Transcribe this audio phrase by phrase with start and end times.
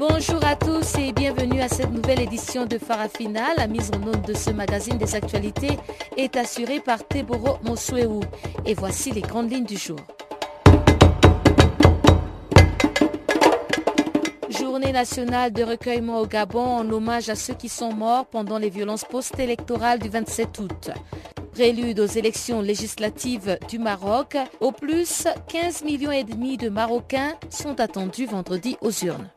[0.00, 3.52] Bonjour à tous et bienvenue à cette nouvelle édition de Farafina.
[3.58, 5.76] La mise en onde de ce magazine des actualités
[6.16, 8.20] est assurée par Teboro Mosuewu.
[8.64, 9.98] Et voici les grandes lignes du jour.
[14.48, 18.70] Journée nationale de recueillement au Gabon en hommage à ceux qui sont morts pendant les
[18.70, 20.90] violences post-électorales du 27 août.
[21.52, 27.78] Prélude aux élections législatives du Maroc, au plus 15 millions et demi de Marocains sont
[27.80, 29.28] attendus vendredi aux urnes.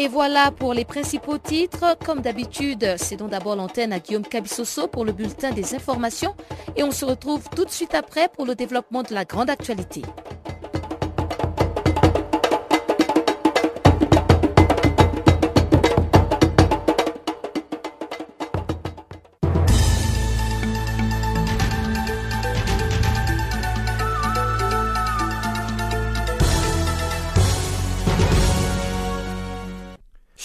[0.00, 1.94] Et voilà pour les principaux titres.
[2.06, 6.34] Comme d'habitude, c'est donc d'abord l'antenne à Guillaume Cabissoso pour le bulletin des informations.
[6.74, 10.00] Et on se retrouve tout de suite après pour le développement de la grande actualité.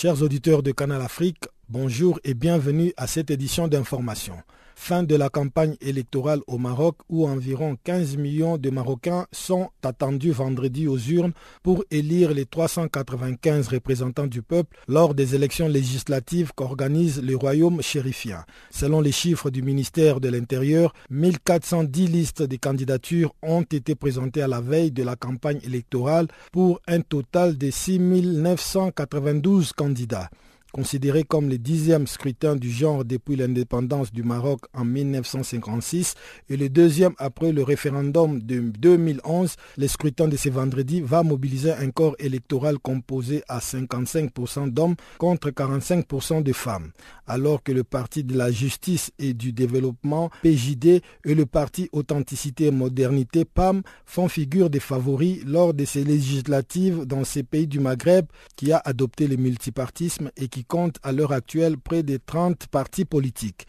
[0.05, 4.35] Chers auditeurs de Canal Afrique, bonjour et bienvenue à cette édition d'information.
[4.77, 10.31] Fin de la campagne électorale au Maroc où environ 15 millions de Marocains sont attendus
[10.31, 11.31] vendredi aux urnes
[11.63, 18.43] pour élire les 395 représentants du peuple lors des élections législatives qu'organise le royaume chérifien.
[18.69, 24.47] Selon les chiffres du ministère de l'Intérieur, 1410 listes de candidatures ont été présentées à
[24.47, 30.29] la veille de la campagne électorale pour un total de 6992 candidats.
[30.75, 36.15] Considéré comme le dixième scrutin du genre depuis l'indépendance du Maroc en 1956
[36.49, 41.71] et le deuxième après le référendum de 2011, le scrutin de ce vendredi va mobiliser
[41.71, 46.91] un corps électoral composé à 55% d'hommes contre 45% de femmes,
[47.25, 52.65] alors que le Parti de la justice et du développement PJD et le Parti Authenticité
[52.65, 57.79] et Modernité PAM font figure des favoris lors de ces législatives dans ces pays du
[57.79, 58.25] Maghreb
[58.57, 63.05] qui a adopté le multipartisme et qui compte à l'heure actuelle près de 30 partis
[63.05, 63.67] politiques.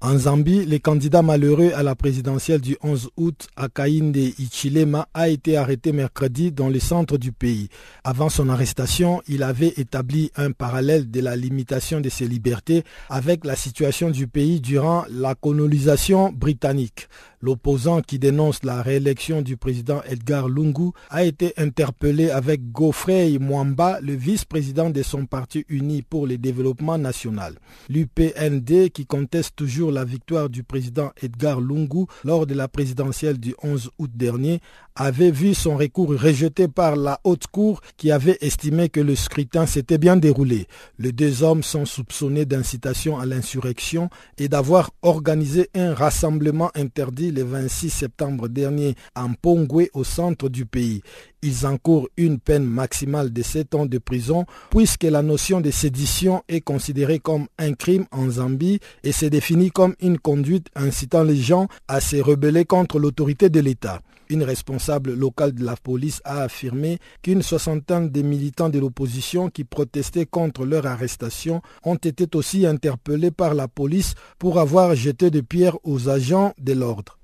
[0.00, 5.56] En Zambie, le candidat malheureux à la présidentielle du 11 août, Akainde Ichilema, a été
[5.56, 7.68] arrêté mercredi dans le centre du pays.
[8.04, 13.44] Avant son arrestation, il avait établi un parallèle de la limitation de ses libertés avec
[13.44, 17.08] la situation du pays durant la colonisation britannique.
[17.40, 24.00] L'opposant qui dénonce la réélection du président Edgar Lungu a été interpellé avec Geoffrey Mwamba,
[24.00, 27.54] le vice-président de son parti uni pour le développement national.
[27.88, 33.54] L'UPND, qui conteste toujours la victoire du président Edgar Lungu lors de la présidentielle du
[33.62, 34.60] 11 août dernier,
[34.98, 39.64] avait vu son recours rejeté par la haute cour qui avait estimé que le scrutin
[39.64, 40.66] s'était bien déroulé.
[40.98, 47.44] Les deux hommes sont soupçonnés d'incitation à l'insurrection et d'avoir organisé un rassemblement interdit le
[47.44, 51.02] 26 septembre dernier à Pongwe au centre du pays.
[51.42, 56.42] Ils encourent une peine maximale de 7 ans de prison puisque la notion de sédition
[56.48, 61.36] est considérée comme un crime en Zambie et c'est défini comme une conduite incitant les
[61.36, 64.00] gens à se rebeller contre l'autorité de l'État.
[64.30, 69.64] Une responsable locale de la police a affirmé qu'une soixantaine de militants de l'opposition qui
[69.64, 75.42] protestaient contre leur arrestation ont été aussi interpellés par la police pour avoir jeté des
[75.42, 77.18] pierres aux agents de l'ordre.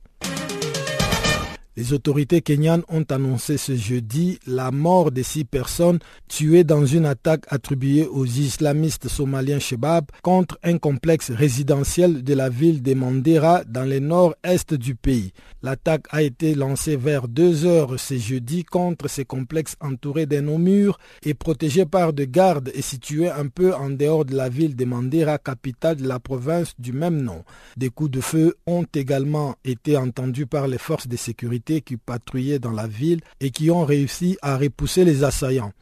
[1.77, 5.99] Les autorités kenyanes ont annoncé ce jeudi la mort de six personnes
[6.29, 12.49] tuées dans une attaque attribuée aux islamistes somaliens Shebab contre un complexe résidentiel de la
[12.49, 15.33] ville de Mandera dans le nord-est du pays.
[15.65, 20.98] L'attaque a été lancée vers 2 heures ce jeudi contre ces complexes entourés d'un mur
[21.25, 24.84] et protégés par des gardes et situés un peu en dehors de la ville de
[24.84, 27.43] Mandera, capitale de la province du même nom.
[27.77, 32.59] Des coups de feu ont également été entendus par les forces de sécurité qui patrouillaient
[32.59, 35.72] dans la ville et qui ont réussi à repousser les assaillants.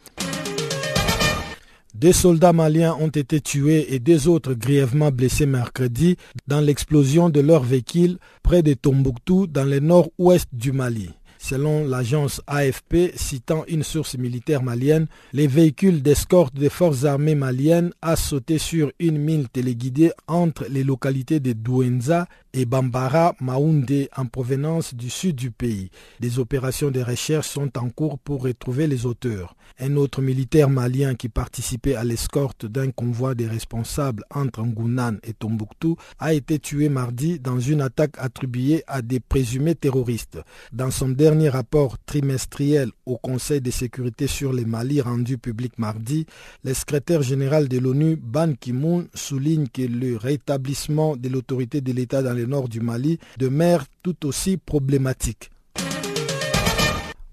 [1.94, 7.40] Deux soldats maliens ont été tués et deux autres grièvement blessés mercredi dans l'explosion de
[7.40, 11.11] leur véhicule près de Tombouctou dans le nord-ouest du Mali.
[11.44, 17.92] Selon l'agence AFP, citant une source militaire malienne, les véhicules d'escorte des forces armées maliennes
[18.00, 24.26] a sauté sur une mine téléguidée entre les localités de Douenza et Bambara Maoundé en
[24.26, 25.90] provenance du sud du pays.
[26.20, 29.56] Des opérations de recherche sont en cours pour retrouver les auteurs.
[29.80, 35.32] Un autre militaire malien qui participait à l'escorte d'un convoi des responsables entre Ngounan et
[35.32, 40.38] Tombouctou a été tué mardi dans une attaque attribuée à des présumés terroristes.
[40.72, 46.26] Dans son dernier rapport trimestriel au Conseil de sécurité sur les Mali rendu public mardi,
[46.64, 52.22] le secrétaire général de l'ONU Ban Ki-moon souligne que le rétablissement de l'autorité de l'État
[52.22, 55.51] dans les nord du Mali demeure tout aussi problématique.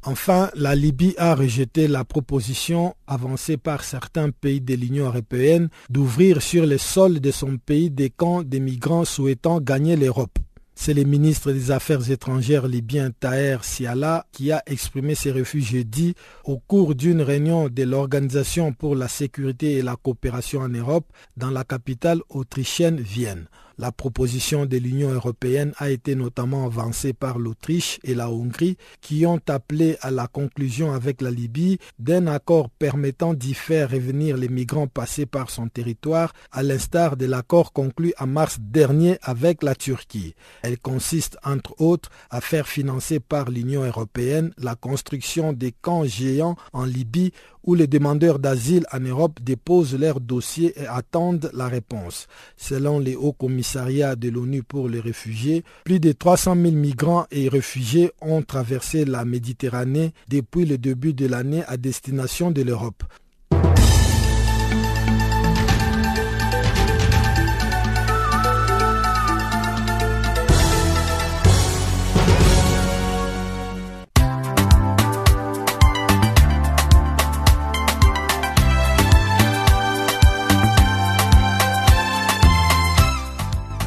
[0.04, 6.42] Enfin, la Libye a rejeté la proposition avancée par certains pays de l'Union européenne d'ouvrir
[6.42, 10.40] sur le sol de son pays des camps de migrants souhaitant gagner l'Europe.
[10.74, 16.16] C'est le ministre des Affaires étrangères libyen Taher Siala qui a exprimé ses refus jeudi
[16.46, 21.52] au cours d'une réunion de l'Organisation pour la sécurité et la coopération en Europe dans
[21.52, 23.50] la capitale autrichienne Vienne.
[23.80, 29.26] La proposition de l'Union européenne a été notamment avancée par l'Autriche et la Hongrie qui
[29.26, 34.50] ont appelé à la conclusion avec la Libye d'un accord permettant d'y faire revenir les
[34.50, 39.76] migrants passés par son territoire à l'instar de l'accord conclu en mars dernier avec la
[39.76, 40.36] Turquie.
[40.62, 46.58] Elle consiste entre autres à faire financer par l'Union européenne la construction des camps géants
[46.74, 47.32] en Libye
[47.70, 52.26] où les demandeurs d'asile en Europe déposent leur dossier et attendent la réponse.
[52.58, 57.48] Selon les hauts commissariats de l'ONU pour les réfugiés, plus de 300 000 migrants et
[57.48, 63.04] réfugiés ont traversé la Méditerranée depuis le début de l'année à destination de l'Europe.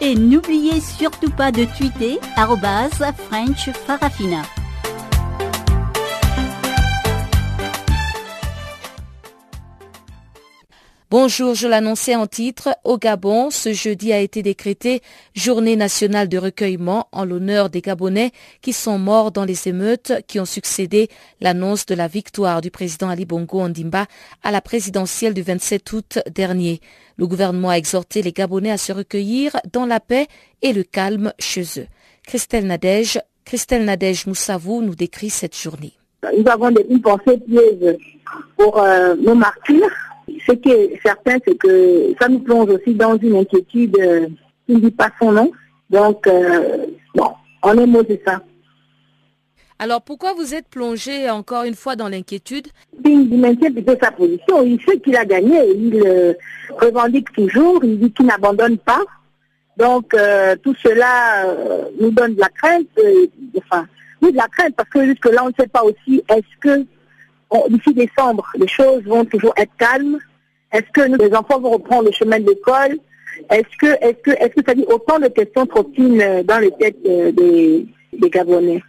[0.00, 2.18] Et n'oubliez surtout pas de tweeter
[3.12, 4.42] French Farafina.
[11.10, 12.68] Bonjour, je l'annonçais en titre.
[12.84, 15.00] Au Gabon, ce jeudi a été décrété
[15.34, 18.30] journée nationale de recueillement en l'honneur des Gabonais
[18.62, 21.08] qui sont morts dans les émeutes qui ont succédé
[21.40, 24.06] l'annonce de la victoire du président Ali Bongo Ondimba
[24.44, 26.78] à la présidentielle du 27 août dernier.
[27.16, 30.28] Le gouvernement a exhorté les Gabonais à se recueillir dans la paix
[30.62, 31.88] et le calme chez eux.
[32.22, 35.94] Christelle Nadège, Christelle Nadège Moussavou nous décrit cette journée.
[36.38, 37.42] Nous avons une pensée
[38.56, 39.90] pour euh, nos martyrs
[40.46, 44.26] ce qui est certain, c'est que ça nous plonge aussi dans une inquiétude euh,
[44.66, 45.50] qui ne dit pas son nom.
[45.88, 47.30] Donc, euh, bon,
[47.62, 48.40] en un mot, c'est ça.
[49.78, 52.68] Alors, pourquoi vous êtes plongé encore une fois dans l'inquiétude?
[53.04, 54.62] Il maintient plutôt sa position.
[54.62, 55.58] Il sait qu'il a gagné.
[55.74, 56.34] Il euh,
[56.80, 57.82] revendique toujours.
[57.82, 59.02] Il dit qu'il n'abandonne pas.
[59.78, 60.14] Donc,
[60.62, 61.46] tout cela
[61.98, 62.86] nous donne de la crainte.
[63.56, 63.86] enfin,
[64.20, 66.84] oui, de la crainte, parce que jusque-là, on ne sait pas aussi est-ce que
[67.68, 70.18] d'ici décembre, les choses vont toujours être calmes.
[70.72, 72.98] Est-ce que les enfants vont reprendre le chemin de l'école?
[73.50, 76.70] Est-ce que, est-ce que, est-ce que ça dit autant de questions trottinent euh, dans les
[76.72, 78.82] têtes euh, des, des Gabonais?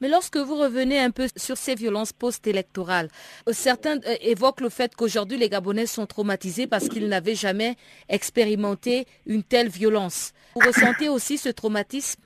[0.00, 3.08] Mais lorsque vous revenez un peu sur ces violences post-électorales,
[3.48, 7.76] euh, certains évoquent le fait qu'aujourd'hui les Gabonais sont traumatisés parce qu'ils n'avaient jamais
[8.08, 10.32] expérimenté une telle violence.
[10.54, 12.20] Vous ressentez aussi ce traumatisme?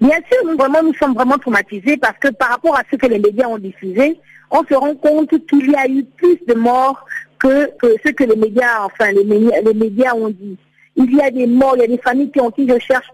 [0.00, 3.06] Bien sûr, nous, vraiment, nous sommes vraiment traumatisés parce que par rapport à ce que
[3.06, 4.18] les médias ont diffusé,
[4.50, 7.04] on se rend compte qu'il y a eu plus de morts
[7.38, 7.70] que,
[8.04, 9.24] ce que les médias, enfin les,
[9.74, 10.56] médias ont dit.
[10.98, 13.06] Il y a des morts, il y a des familles qui ont dit je cherche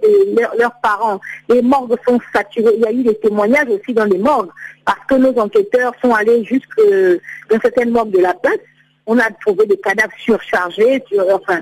[0.57, 1.21] leurs parents.
[1.49, 2.75] Les morgues sont saturées.
[2.76, 4.50] Il y a eu des témoignages aussi dans les morgues
[4.85, 6.81] parce que nos enquêteurs sont allés jusque
[7.50, 8.59] dans certaines morgues de la place.
[9.07, 11.61] On a trouvé des cadavres surchargés, sur, enfin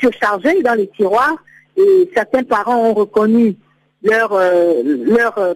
[0.00, 1.36] surchargés dans les tiroirs
[1.76, 3.56] et certains parents ont reconnu
[4.02, 5.54] leur, euh, leur euh.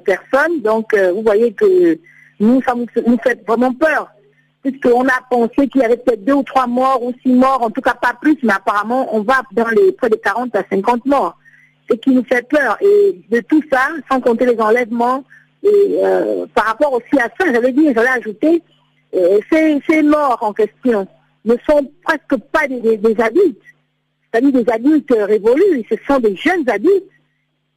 [0.63, 1.99] Donc, euh, vous voyez que
[2.41, 4.09] nous, ça nous, fait vraiment peur.
[4.63, 7.71] Puisqu'on a pensé qu'il y avait peut-être deux ou trois morts ou six morts, en
[7.71, 11.05] tout cas pas plus, mais apparemment, on va dans les près de 40 à 50
[11.05, 11.37] morts.
[11.91, 12.79] Ce qui nous fait peur.
[12.81, 15.23] Et de tout ça, sans compter les enlèvements,
[15.63, 16.01] Et
[16.55, 18.63] par rapport aussi à ça, j'avais dit, j'allais ajouter,
[19.53, 21.07] ces, ces morts en question
[21.45, 23.61] ne sont presque pas des, des, adultes,
[24.33, 27.05] c'est-à-dire des adultes révolus, ce sont des jeunes adultes.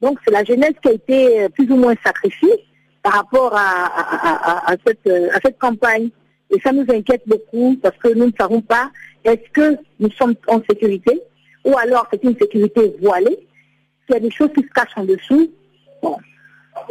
[0.01, 2.65] Donc c'est la jeunesse qui a été plus ou moins sacrifiée
[3.03, 6.09] par rapport à, cette, à cette campagne.
[6.49, 8.89] Et ça nous inquiète beaucoup parce que nous ne savons pas
[9.23, 11.21] est-ce que nous sommes en sécurité
[11.67, 13.37] ou alors c'est une sécurité voilée,
[14.05, 15.51] s'il y a des choses qui se cachent en dessous.
[16.01, 16.15] Bon,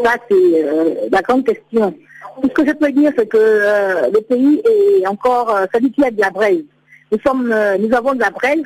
[0.04, 1.94] ça c'est euh, la grande question.
[2.42, 4.60] Tout ce que je peux dire, c'est que euh, le pays
[5.00, 6.64] est encore, euh, ça dit qu'il y a de la braise.
[7.10, 8.64] Nous sommes, nous avons de la braise,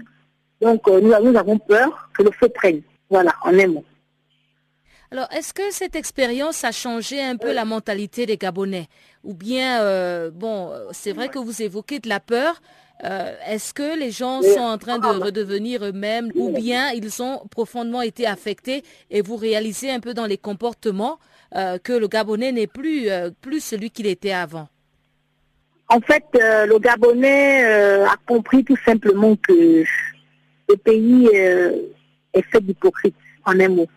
[0.60, 2.80] donc nous, nous avons peur que le feu prenne.
[3.08, 3.84] Voilà, en un mot.
[5.12, 8.86] Alors, est-ce que cette expérience a changé un peu la mentalité des Gabonais?
[9.24, 12.62] Ou bien, euh, bon, c'est vrai que vous évoquez de la peur.
[13.02, 17.40] Euh, est-ce que les gens sont en train de redevenir eux-mêmes ou bien ils ont
[17.50, 21.18] profondément été affectés et vous réalisez un peu dans les comportements
[21.56, 23.08] euh, que le Gabonais n'est plus,
[23.40, 24.68] plus celui qu'il était avant?
[25.88, 27.64] En fait, le Gabonais
[28.04, 29.82] a compris tout simplement que
[30.68, 33.88] le pays est fait d'hypocrite, en un mot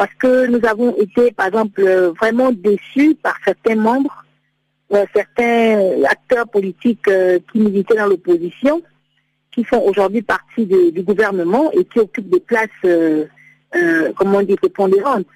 [0.00, 1.82] parce que nous avons été, par exemple,
[2.18, 4.24] vraiment déçus par certains membres,
[4.94, 8.80] euh, certains acteurs politiques euh, qui militaient dans l'opposition,
[9.50, 13.26] qui font aujourd'hui partie du gouvernement et qui occupent des places, euh,
[14.16, 15.26] comment on dit, prépondérantes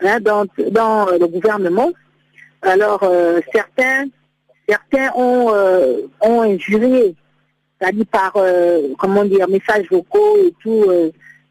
[0.00, 1.92] hein, dans, dans le gouvernement.
[2.62, 3.08] Alors,
[3.54, 4.06] certains,
[4.68, 5.52] certains ont,
[6.20, 7.14] ont injurié,
[7.78, 8.32] c'est-à-dire par,
[8.98, 10.84] comment dire, messages vocaux et tout,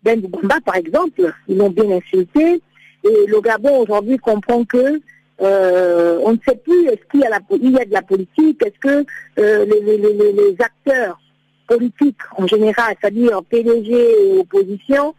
[0.04, 2.62] ben Boubamba, par exemple, ils l'ont bien insulté.
[3.04, 5.00] Et le Gabon aujourd'hui comprend que
[5.42, 9.06] euh, on ne sait plus est-ce qu'il y a, de la politique, est-ce que
[9.40, 11.20] euh, les, acteurs
[11.68, 15.16] politiques en général, c'est-à-dire PDG et opposition,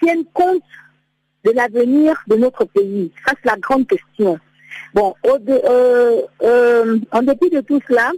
[0.00, 0.62] tiennent compte
[1.44, 3.10] de l'avenir de notre pays.
[3.26, 4.38] Ça, c'est la grande question.
[4.92, 8.12] Bon, au euh, euh, en dépit de tout cela,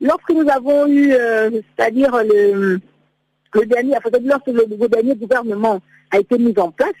[0.00, 2.80] lorsque nous avons eu, c'est-à-dire le,
[3.54, 5.80] le dernier, lorsque le, dernier gouvernement
[6.10, 6.92] a été mis en place,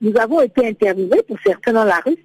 [0.00, 2.16] nous avons été interviewés pour certains dans la rue.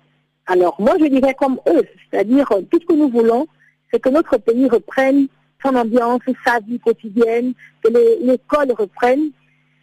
[0.45, 3.47] Alors moi je dirais comme eux, c'est-à-dire tout ce que nous voulons,
[3.91, 5.27] c'est que notre pays reprenne
[5.63, 7.53] son ambiance, sa vie quotidienne,
[7.83, 7.89] que
[8.23, 9.31] l'école reprenne,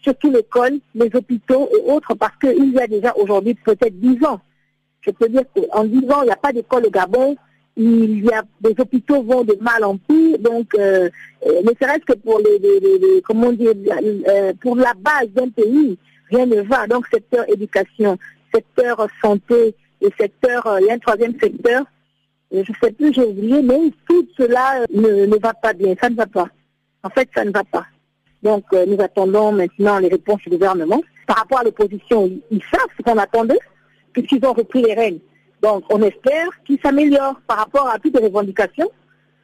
[0.01, 4.41] surtout l'école, les hôpitaux et autres, parce qu'il y a déjà aujourd'hui peut-être dix ans.
[5.01, 7.37] Je peux dire qu'en dix ans, il n'y a pas d'école au Gabon,
[7.77, 11.09] il y a des hôpitaux vont de mal en pire, donc euh,
[11.47, 13.73] euh, ne serait-ce que pour les, comment dire,
[14.29, 15.97] euh, pour la base d'un pays,
[16.31, 16.87] rien ne va.
[16.87, 18.19] Donc secteur éducation,
[18.55, 21.85] secteur santé, et secteur, il y a un troisième secteur,
[22.51, 26.11] je ne sais plus, j'ai oublié, mais tout cela ne, ne, va pas bien, ça
[26.11, 26.49] ne va pas.
[27.05, 27.87] En fait, ça ne va pas.
[28.43, 31.01] Donc nous attendons maintenant les réponses du gouvernement.
[31.27, 33.61] Par rapport à l'opposition, ils savent ce qu'on attendait,
[34.13, 35.21] puisqu'ils ont repris les règles.
[35.63, 38.91] Donc, on espère qu'il s'améliore par rapport à toutes les revendications.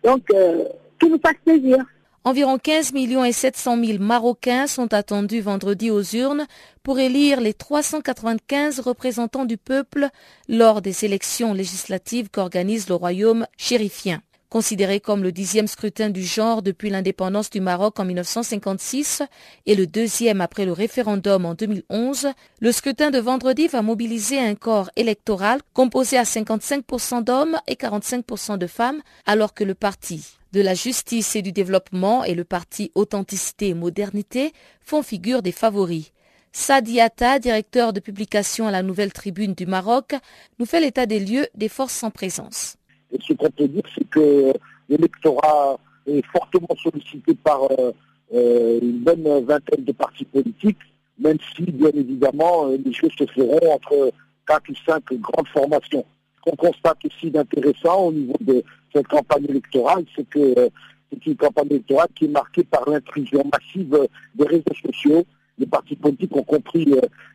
[0.04, 0.64] Donc, euh,
[0.98, 1.84] qu'il nous fasse plaisir.
[2.24, 6.46] Environ 15 millions et 700 000 Marocains sont attendus vendredi aux urnes
[6.82, 10.08] pour élire les 395 représentants du peuple
[10.48, 14.20] lors des élections législatives qu'organise le royaume chérifien.
[14.50, 19.22] Considéré comme le dixième scrutin du genre depuis l'indépendance du Maroc en 1956
[19.66, 22.28] et le deuxième après le référendum en 2011,
[22.60, 28.56] le scrutin de vendredi va mobiliser un corps électoral composé à 55% d'hommes et 45%
[28.56, 30.24] de femmes, alors que le parti
[30.54, 35.52] de la justice et du développement et le parti Authenticité et Modernité font figure des
[35.52, 36.10] favoris.
[36.52, 40.14] Sadiata, directeur de publication à la Nouvelle Tribune du Maroc,
[40.58, 42.77] nous fait l'état des lieux des forces en présence.
[43.12, 44.52] Et ce qu'on peut dire, c'est que
[44.88, 47.92] l'électorat est fortement sollicité par euh,
[48.34, 50.78] euh, une bonne vingtaine de partis politiques,
[51.18, 54.12] même si, bien évidemment, euh, les choses se feront entre
[54.46, 56.04] quatre ou cinq grandes formations.
[56.36, 58.62] Ce qu'on constate aussi d'intéressant au niveau de
[58.94, 60.70] cette campagne électorale, c'est que
[61.10, 65.24] c'est une campagne électorale qui est marquée par l'intrusion massive des réseaux sociaux.
[65.58, 66.86] Les partis politiques ont compris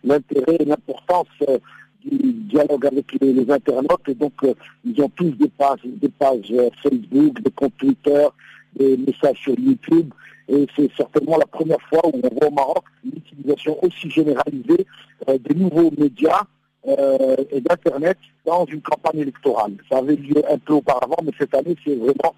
[0.03, 1.27] l'intérêt et l'importance
[2.03, 4.53] qui avec les, internautes et donc euh,
[4.85, 5.79] ils ont tous des pages,
[6.51, 8.27] euh, Facebook, des comptes Twitter,
[8.75, 10.13] des messages sur YouTube
[10.47, 14.85] et c'est certainement la première fois où on voit au Maroc l'utilisation aussi généralisée
[15.29, 16.43] euh, des nouveaux médias
[16.85, 19.71] et d'Internet dans une campagne électorale.
[19.89, 22.35] Ça avait lieu un peu auparavant, mais cette année, c'est vraiment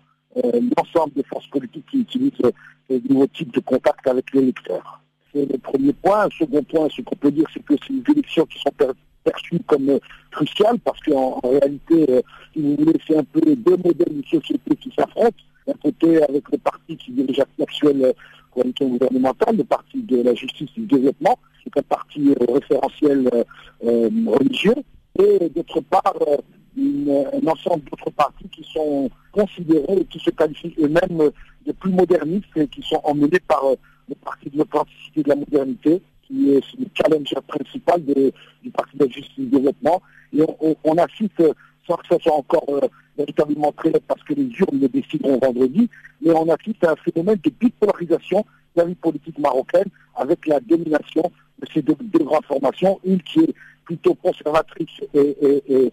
[0.77, 2.51] l'ensemble des forces politiques qui utilisent
[2.88, 5.01] ce nouveau type de contact avec les lecteurs.
[5.34, 6.25] C'est le premier point.
[6.25, 9.00] Un second point, ce qu'on peut dire, c'est que c'est des élections qui sont perdues
[9.25, 10.00] perçu comme euh,
[10.32, 12.22] crucial parce qu'en réalité, euh,
[12.53, 15.36] si vous voulez, c'est un peu deux modèles de société qui s'affrontent.
[15.67, 18.13] D'un côté, avec le parti qui dirige l'actuelle euh,
[18.51, 23.29] coalition gouvernementale, le parti de la justice et du développement, qui est un parti référentiel
[23.82, 24.75] religieux,
[25.20, 26.13] et d'autre part,
[26.77, 31.32] un ensemble d'autres partis qui sont considérés et qui se qualifient eux-mêmes
[31.65, 33.63] de plus modernistes et qui sont emmenés par
[34.08, 39.08] le Parti de l'authenticité de la modernité, qui est le challenger principal du Parti de
[39.08, 40.01] justice et du développement.
[40.34, 40.41] Et
[40.84, 41.41] on, assiste,
[41.88, 45.89] sans que ce soit encore euh, véritablement très parce que les urnes le décideront vendredi,
[46.22, 50.60] mais on assiste à un phénomène de bipolarisation de la vie politique marocaine avec la
[50.60, 53.53] domination de ces deux, grandes formations, une qui est
[53.86, 55.91] plutôt conservatrice et,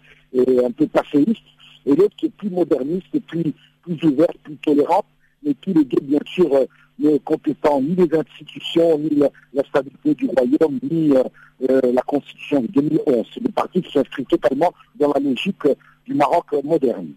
[0.65, 1.43] un peu passéiste,
[1.87, 5.07] et l'autre qui est plus moderniste et plus, plus ouverte, plus tolérante,
[5.45, 6.65] mais tous les deux, bien sûr, euh,
[6.99, 11.23] ne compétent ni les institutions, ni la, stabilité du royaume, ni euh,
[11.71, 13.27] euh, la constitution de 2011.
[13.35, 15.63] C'est des partis qui s'inscrivent totalement dans la logique
[16.07, 17.09] du Maroc moderne.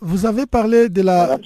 [0.00, 1.38] Vous avez parlé de la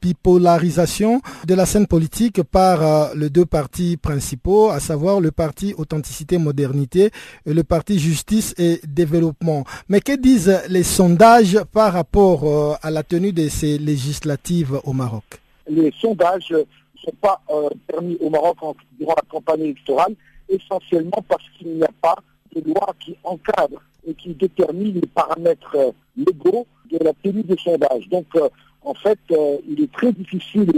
[0.00, 5.74] bipolarisation de la scène politique par euh, les deux partis principaux, à savoir le parti
[5.76, 7.10] Authenticité Modernité
[7.46, 9.64] et le parti Justice et Développement.
[9.88, 15.24] Mais que disent les sondages par rapport à la tenue de ces législatives au Maroc?
[15.68, 16.54] Les sondages
[17.04, 18.58] sont pas euh, permis au Maroc
[18.98, 20.14] durant la campagne électorale,
[20.48, 22.16] essentiellement parce qu'il n'y a pas
[22.54, 27.56] de loi qui encadre et qui détermine les paramètres euh, légaux de la tenue des
[27.56, 28.08] sondages.
[28.08, 28.48] Donc, euh,
[28.82, 29.18] en fait,
[29.68, 30.72] il est très difficile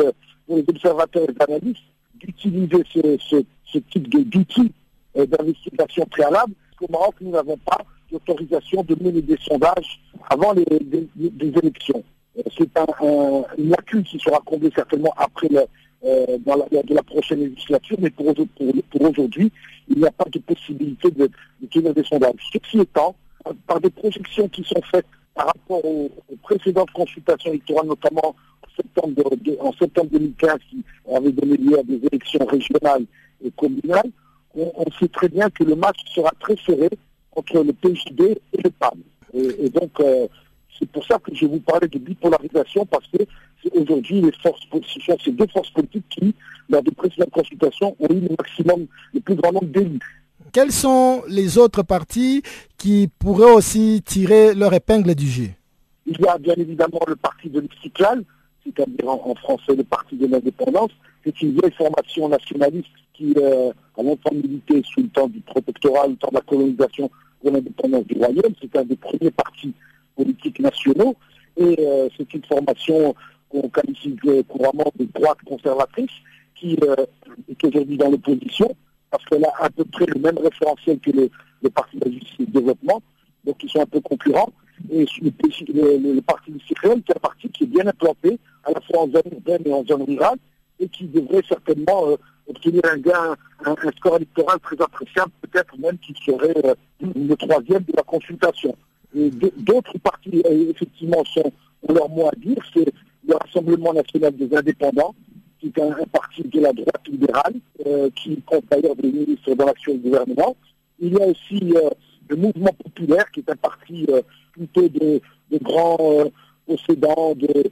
[0.47, 1.83] pour les observateurs et les analystes
[2.17, 4.73] d'utiliser ce, type d'outils
[5.15, 7.79] d'investigation préalable, qu'au Maroc, nous n'avons pas
[8.13, 10.67] d'autorisation de mener des sondages avant les,
[11.41, 12.05] élections.
[12.59, 12.69] C'est
[13.59, 15.63] une lacune qui sera comblée certainement après le,
[16.05, 18.27] euh, dans la, de la prochaine législature, mais pour,
[19.01, 19.51] aujourd'hui,
[19.89, 21.31] il n'y a pas de possibilité de,
[21.71, 22.35] tenir des sondages.
[22.53, 23.15] Ceci étant,
[23.67, 26.11] par des projections qui sont faites par rapport aux,
[26.43, 29.31] précédentes consultations électorales, notamment en septembre,
[29.61, 33.05] en septembre 2015, qui avaient donné lieu à des élections régionales
[33.45, 34.11] et communales,
[34.55, 36.91] on, sait très bien que le match sera très serré
[37.35, 38.21] entre le PJD
[38.53, 39.01] et le PAM.
[39.33, 40.29] Et, donc, euh,
[40.79, 43.25] c'est pour ça que je vous parlais de bipolarisation, parce que
[43.73, 46.35] aujourd'hui les forces, ce sont ces deux forces politiques qui,
[46.69, 50.01] lors de précédentes consultations, ont eu le maximum, le plus grand nombre d'élus.
[50.53, 52.43] Quels sont les autres partis
[52.79, 55.51] qui pourraient aussi tirer leur épingle du jeu?
[56.07, 58.23] Il y a bien évidemment le parti de l'Istiklal,
[58.65, 60.91] c'est-à-dire en, français le parti de l'indépendance,
[61.25, 66.09] c'est une vieille formation nationaliste qui euh, a longtemps milité sous le temps du protectorat,
[66.09, 68.55] le temps de la colonisation pour l'indépendance du royaume.
[68.61, 69.73] C'est un des premiers partis
[70.17, 71.17] politiques nationaux
[71.57, 73.15] et euh, c'est une formation
[73.55, 74.17] qu'on qualifie
[74.49, 76.11] couramment de droite conservatrice
[76.55, 76.97] qui euh,
[77.49, 78.75] est aujourd'hui dans l'opposition
[79.11, 81.31] parce qu'elle a à peu près le même référentiel que le,
[81.71, 83.01] Parti de la justice et du développement,
[83.47, 84.53] donc ils sont un peu concurrents.
[84.91, 88.81] Et le, Parti du Cyprien, qui est un parti qui est bien implanté, à la
[88.83, 90.37] fois en zone urbaine et en zone rurale,
[90.79, 92.17] et qui devrait certainement euh,
[92.49, 97.93] obtenir un gain, un, score électoral très appréciable, peut-être même qu'il serait le troisième de
[97.97, 98.77] la consultation.
[99.15, 101.51] D'autres partis, euh, effectivement, sont,
[101.89, 102.59] ont leur mot à dire.
[103.27, 105.15] Le Rassemblement national des indépendants,
[105.59, 107.55] qui est un, parti de la droite libérale,
[107.87, 110.57] euh, qui compte d'ailleurs des ministres dans l'action du gouvernement.
[111.01, 111.91] Il y a aussi euh,
[112.29, 114.07] le Mouvement populaire, qui est un parti
[114.53, 115.21] plutôt de,
[115.63, 116.31] grands
[116.67, 117.71] possédants, de,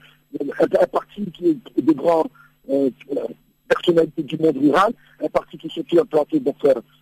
[0.60, 2.26] un, parti qui est de grands
[3.68, 6.56] personnalités du monde rural, un parti qui s'est implanté donc,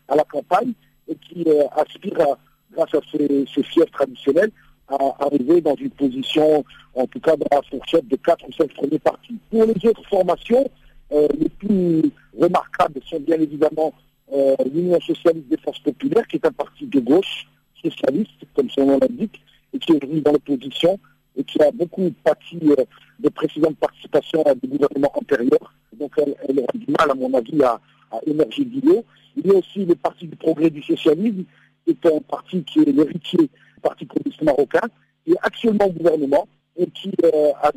[0.08, 0.72] à la campagne
[1.08, 1.44] et qui
[1.76, 2.38] aspire à
[2.72, 4.50] grâce à ces, ces fiefs traditionnels,
[4.90, 8.72] à arriver dans une position, en tout cas dans la fourchette de 4 ou 5
[8.74, 9.36] premiers partis.
[9.50, 10.68] Pour les autres formations,
[11.12, 13.92] euh, les plus remarquables sont bien évidemment
[14.32, 17.46] euh, l'Union socialiste des forces populaires, qui est un parti de gauche,
[17.82, 19.40] socialiste, comme son nom l'indique,
[19.72, 20.98] et qui est venu dans l'opposition,
[21.36, 22.84] et qui a beaucoup pâti euh,
[23.18, 25.74] de précédentes participations à des gouvernements antérieurs.
[25.98, 29.04] Donc elle, elle aura du mal, à mon avis, à, à émerger du lot.
[29.36, 31.44] Il y a aussi le Parti du progrès du socialisme,
[31.86, 33.50] est un parti qui est l'héritier
[33.80, 34.88] Parti communiste marocain,
[35.24, 37.70] qui est actuellement au gouvernement et qui euh, a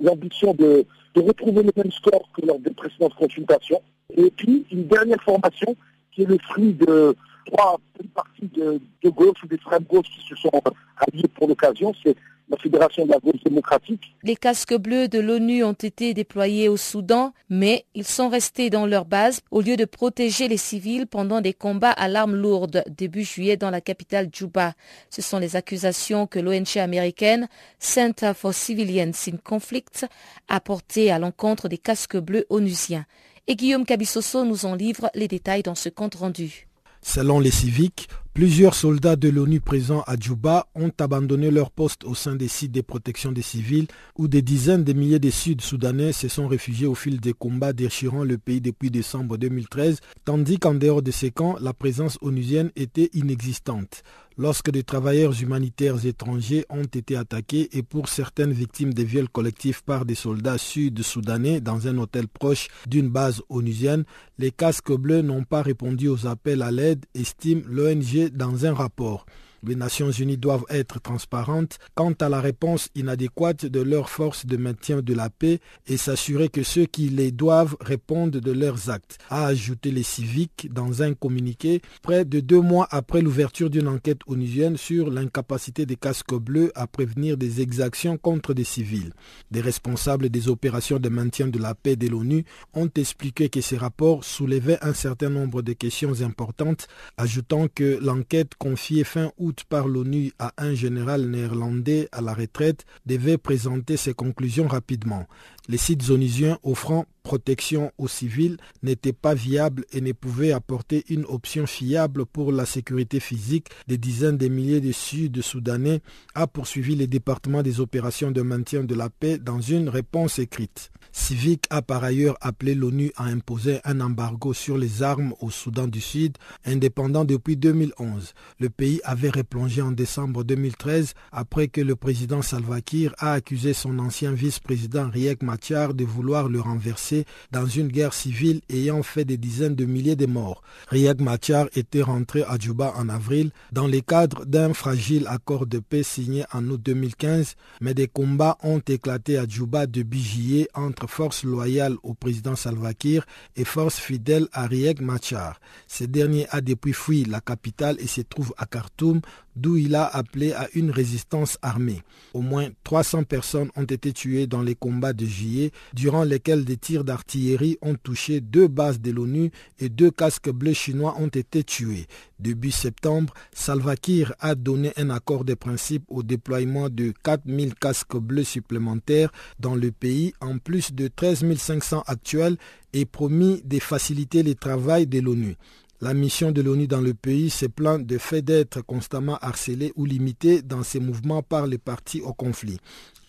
[0.00, 0.84] l'ambition de,
[1.16, 3.82] retrouver le même score que lors des précédentes consultations.
[4.16, 5.74] Et puis, une dernière formation
[6.12, 7.16] qui est le fruit de
[7.46, 7.80] trois
[8.14, 10.62] partis de, gauche ou d'extrême gauche qui se sont
[10.96, 11.92] alliés pour l'occasion.
[12.04, 12.14] C'est
[12.50, 14.16] la Fédération de la gauche démocratique.
[14.22, 18.86] Les casques bleus de l'ONU ont été déployés au Soudan, mais ils sont restés dans
[18.86, 23.24] leur base au lieu de protéger les civils pendant des combats à l'arme lourde début
[23.24, 24.74] juillet dans la capitale Djouba.
[25.10, 30.06] Ce sont les accusations que l'ONG américaine Center for Civilians in Conflict
[30.48, 33.04] a portées à l'encontre des casques bleus onusiens.
[33.46, 36.68] Et Guillaume Cabissoso nous en livre les détails dans ce compte rendu.
[37.00, 38.08] Selon les civiques,
[38.38, 42.70] Plusieurs soldats de l'ONU présents à Djouba ont abandonné leur poste au sein des sites
[42.70, 46.94] de protection des civils où des dizaines de milliers de Sud-Soudanais se sont réfugiés au
[46.94, 51.56] fil des combats déchirant le pays depuis décembre 2013, tandis qu'en dehors de ces camps,
[51.60, 54.04] la présence onusienne était inexistante.
[54.40, 59.82] Lorsque des travailleurs humanitaires étrangers ont été attaqués et pour certaines victimes de viols collectifs
[59.82, 64.04] par des soldats sud-soudanais dans un hôtel proche d'une base onusienne,
[64.38, 69.26] les casques bleus n'ont pas répondu aux appels à l'aide, estime l'ONG dans un rapport.
[69.66, 74.56] Les Nations Unies doivent être transparentes quant à la réponse inadéquate de leurs forces de
[74.56, 79.18] maintien de la paix et s'assurer que ceux qui les doivent répondent de leurs actes,
[79.30, 84.20] a ajouté les civiques dans un communiqué près de deux mois après l'ouverture d'une enquête
[84.26, 89.12] onusienne sur l'incapacité des casques bleus à prévenir des exactions contre des civils.
[89.50, 92.44] Des responsables des opérations de maintien de la paix de l'ONU
[92.74, 98.54] ont expliqué que ces rapports soulevaient un certain nombre de questions importantes, ajoutant que l'enquête
[98.58, 104.14] confiée fin août par l'ONU à un général néerlandais à la retraite devait présenter ses
[104.14, 105.26] conclusions rapidement.
[105.70, 111.26] Les sites onusiens offrant protection aux civils n'étaient pas viables et ne pouvaient apporter une
[111.26, 116.00] option fiable pour la sécurité physique des dizaines de milliers de Sud-Soudanais,
[116.34, 120.90] a poursuivi le département des opérations de maintien de la paix dans une réponse écrite.
[121.12, 125.86] Civic a par ailleurs appelé l'ONU à imposer un embargo sur les armes au Soudan
[125.86, 128.32] du Sud, indépendant depuis 2011.
[128.58, 133.74] Le pays avait replongé en décembre 2013 après que le président Salva Kiir a accusé
[133.74, 139.24] son ancien vice-président Riek Machar de vouloir le renverser dans une guerre civile ayant fait
[139.24, 140.62] des dizaines de milliers de morts.
[140.88, 145.80] Riek Machar était rentré à Djouba en avril dans le cadre d'un fragile accord de
[145.80, 151.08] paix signé en août 2015, mais des combats ont éclaté à Djouba depuis juillet entre
[151.08, 155.60] forces loyales au président Salva Kiir et forces fidèles à Riek Machar.
[155.86, 159.20] Ce dernier a depuis fui la capitale et se trouve à Khartoum
[159.60, 162.02] d'où il a appelé à une résistance armée.
[162.34, 166.76] Au moins 300 personnes ont été tuées dans les combats de juillet, durant lesquels des
[166.76, 171.64] tirs d'artillerie ont touché deux bases de l'ONU et deux casques bleus chinois ont été
[171.64, 172.06] tués.
[172.38, 178.16] Début septembre, Salva Kiir a donné un accord de principe au déploiement de 4000 casques
[178.16, 182.56] bleus supplémentaires dans le pays, en plus de 13 500 actuels,
[182.92, 185.56] et promis de faciliter le travail de l'ONU.
[186.00, 190.04] La mission de l'ONU dans le pays se plaint de fait d'être constamment harcelée ou
[190.04, 192.78] limitée dans ses mouvements par les partis au conflit.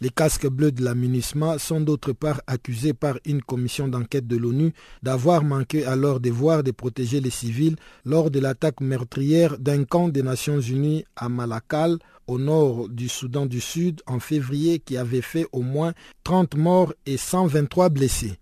[0.02, 0.94] Les casques bleus de la
[1.58, 6.62] sont d'autre part accusés par une commission d'enquête de l'ONU d'avoir manqué à leur devoir
[6.64, 11.98] de protéger les civils lors de l'attaque meurtrière d'un camp des Nations Unies à Malakal,
[12.28, 16.94] au nord du Soudan du Sud, en février qui avait fait au moins 30 morts
[17.08, 18.38] et 123 blessés.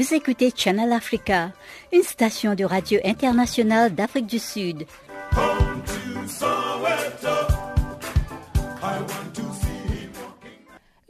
[0.00, 1.52] Vous écoutez Channel Africa,
[1.92, 4.86] une station de radio internationale d'Afrique du Sud.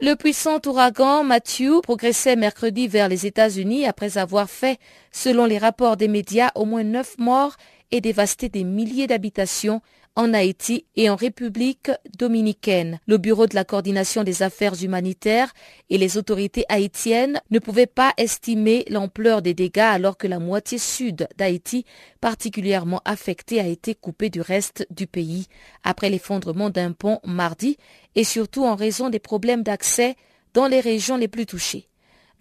[0.01, 4.77] Le puissant ouragan Matthew progressait mercredi vers les États-Unis après avoir fait,
[5.13, 7.55] selon les rapports des médias, au moins neuf morts
[7.91, 9.81] et dévasté des milliers d'habitations
[10.15, 12.99] en Haïti et en République dominicaine.
[13.07, 15.53] Le Bureau de la coordination des affaires humanitaires
[15.89, 20.77] et les autorités haïtiennes ne pouvaient pas estimer l'ampleur des dégâts alors que la moitié
[20.77, 21.85] sud d'Haïti,
[22.19, 25.47] particulièrement affectée, a été coupée du reste du pays
[25.83, 27.77] après l'effondrement d'un pont mardi
[28.15, 30.15] et surtout en raison des problèmes d'accès
[30.53, 31.87] dans les régions les plus touchées.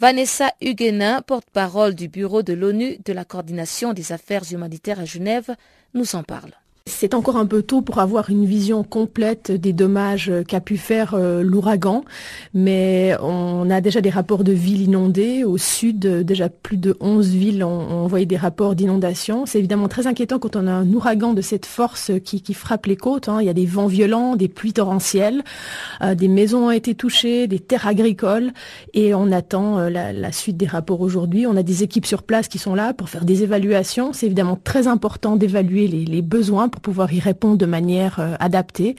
[0.00, 5.54] Vanessa Huguenin, porte-parole du Bureau de l'ONU de la coordination des affaires humanitaires à Genève,
[5.92, 6.59] nous en parle.
[6.90, 11.14] C'est encore un peu tôt pour avoir une vision complète des dommages qu'a pu faire
[11.14, 12.04] euh, l'ouragan,
[12.52, 15.44] mais on a déjà des rapports de villes inondées.
[15.44, 19.46] Au sud, déjà plus de 11 villes ont, envoyé des rapports d'inondation.
[19.46, 22.96] C'est évidemment très inquiétant quand on a un ouragan de cette force qui, frappe les
[22.96, 23.28] côtes.
[23.28, 23.38] Hein.
[23.40, 25.42] Il y a des vents violents, des pluies torrentielles,
[26.02, 28.52] euh, des maisons ont été touchées, des terres agricoles,
[28.92, 31.46] et on attend euh, la, suite des rapports aujourd'hui.
[31.46, 34.12] On a des équipes sur place qui sont là pour faire des évaluations.
[34.12, 38.96] C'est évidemment très important d'évaluer les, les besoins pouvoir y répondre de manière euh, adaptée.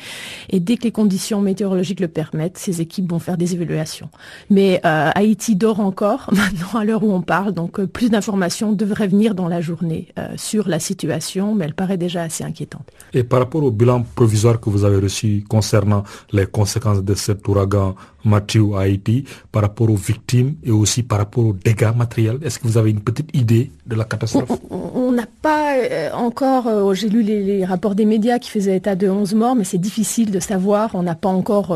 [0.49, 4.09] Et dès que les conditions météorologiques le permettent, ces équipes vont faire des évaluations.
[4.49, 8.71] Mais euh, Haïti dort encore maintenant à l'heure où on parle, donc euh, plus d'informations
[8.71, 12.85] devraient venir dans la journée sur la situation, mais elle paraît déjà assez inquiétante.
[13.13, 17.47] Et par rapport au bilan provisoire que vous avez reçu concernant les conséquences de cet
[17.47, 22.37] ouragan Mathieu à Haïti, par rapport aux victimes et aussi par rapport aux dégâts matériels,
[22.43, 24.51] est-ce que vous avez une petite idée de la catastrophe?
[24.69, 25.75] On, on n'a pas
[26.13, 29.77] encore, j'ai lu les, rapports des médias qui faisaient état de 11 morts, mais c'est
[29.77, 31.75] difficile de savoir, on n'a pas encore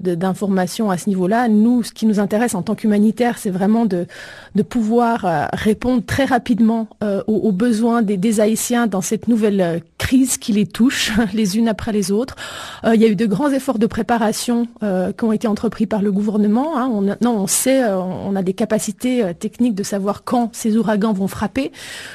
[0.00, 1.48] d'informations à ce niveau-là.
[1.48, 4.06] Nous, ce qui nous intéresse en tant qu'humanitaire, c'est vraiment de,
[4.68, 6.88] pouvoir répondre très rapidement
[7.26, 11.92] aux, besoins des, des Haïtiens dans cette nouvelle crise qui les touche les unes après
[11.92, 12.36] les autres.
[12.84, 16.12] il y a eu de grands efforts de préparation qui ont été entrepris par le
[16.12, 16.78] gouvernement.
[16.78, 16.88] Hein.
[16.92, 21.28] On, non, on sait, on a des capacités techniques de savoir quand ces ouragans vont
[21.28, 21.72] frapper.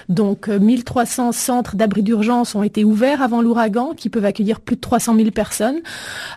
[0.10, 4.82] Donc 1300 centres d'abri d'urgence ont été ouverts avant l'ouragan, qui peuvent accueillir plus de
[4.82, 5.80] 300 000 personnes.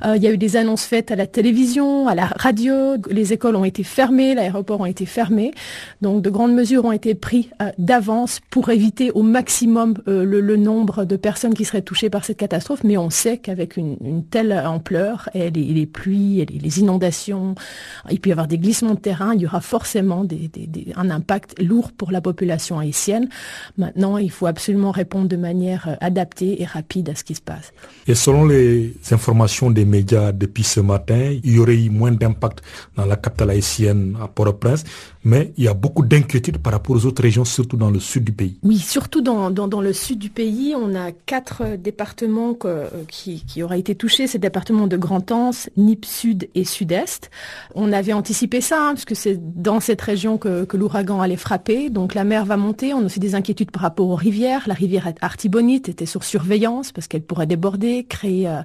[0.04, 2.96] il y a eu des annonces faites à la télévision, à la radio.
[3.10, 5.52] Les écoles ont été fermées, l'aéroport ont été fermés.
[6.02, 11.16] Donc de grandes mesures ont été prises d'avance pour éviter au maximum le, nombre de
[11.16, 12.84] personnes qui seraient touchées par cette catastrophe.
[12.84, 17.54] Mais on sait qu'avec une, telle ampleur, et les, pluies, les, inondations,
[18.10, 20.26] il peut y avoir des glissements de terrain, il y aura forcément
[20.96, 23.28] un impact lourd pour la population haïtienne.
[23.78, 27.40] Maintenant, il faut absolument répondre de manière euh, adaptée et rapide à ce qui se
[27.40, 27.72] passe.
[28.06, 32.62] Et selon les informations des médias depuis ce matin, il y aurait eu moins d'impact
[32.96, 34.84] dans la capitale haïtienne à Port-au-Prince
[35.24, 38.24] mais il y a beaucoup d'inquiétudes par rapport aux autres régions, surtout dans le sud
[38.24, 38.58] du pays.
[38.62, 42.56] Oui, surtout dans, dans, le sud du pays, on a quatre départements
[43.08, 47.30] qui, qui auraient été touchés, ces départements de Grand-Anse, Nip Sud et Sud-Est.
[47.74, 52.14] On avait anticipé ça, hein, puisque c'est dans cette région que, l'ouragan allait frapper, donc
[52.14, 54.64] la mer va monter, on a aussi des inquiétudes par rapport aux rivières.
[54.66, 58.62] La rivière Artibonite était sur surveillance parce qu'elle pourrait déborder, créer euh,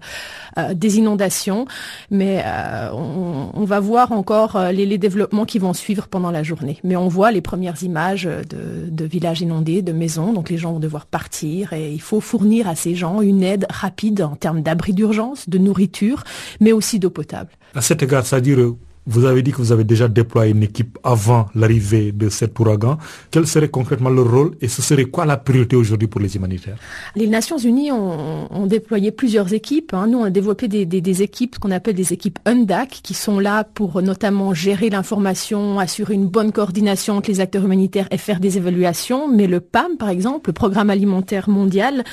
[0.57, 1.65] euh, des inondations,
[2.09, 6.43] mais euh, on, on, va voir encore les, les développements qui vont suivre pendant la
[6.83, 10.79] Mais on voit les premières images de, villages inondés, de maisons, donc les gens vont
[10.79, 14.93] devoir partir et il faut fournir à ces gens une aide rapide en termes d'abri
[14.93, 16.23] d'urgence, de nourriture,
[16.59, 17.51] mais aussi d'eau potable.
[17.73, 18.59] À cet égard, c'est-à-dire
[19.07, 22.97] vous avez dit que vous avez déjà déployé une équipe avant l'arrivée de cet ouragan.
[23.29, 26.77] Quel serait concrètement le rôle et ce serait quoi la priorité aujourd'hui pour les humanitaires?
[27.15, 29.93] Les Nations Unies ont, déployé plusieurs équipes.
[29.93, 30.07] Hein.
[30.07, 34.01] Nous, on a développé des, équipes, qu'on appelle des équipes UNDAC, qui sont là pour
[34.01, 39.27] notamment gérer l'information, assurer une bonne coordination entre les acteurs humanitaires et faire des évaluations.
[39.27, 42.03] Mais le PAM, par exemple, le Programme alimentaire mondial,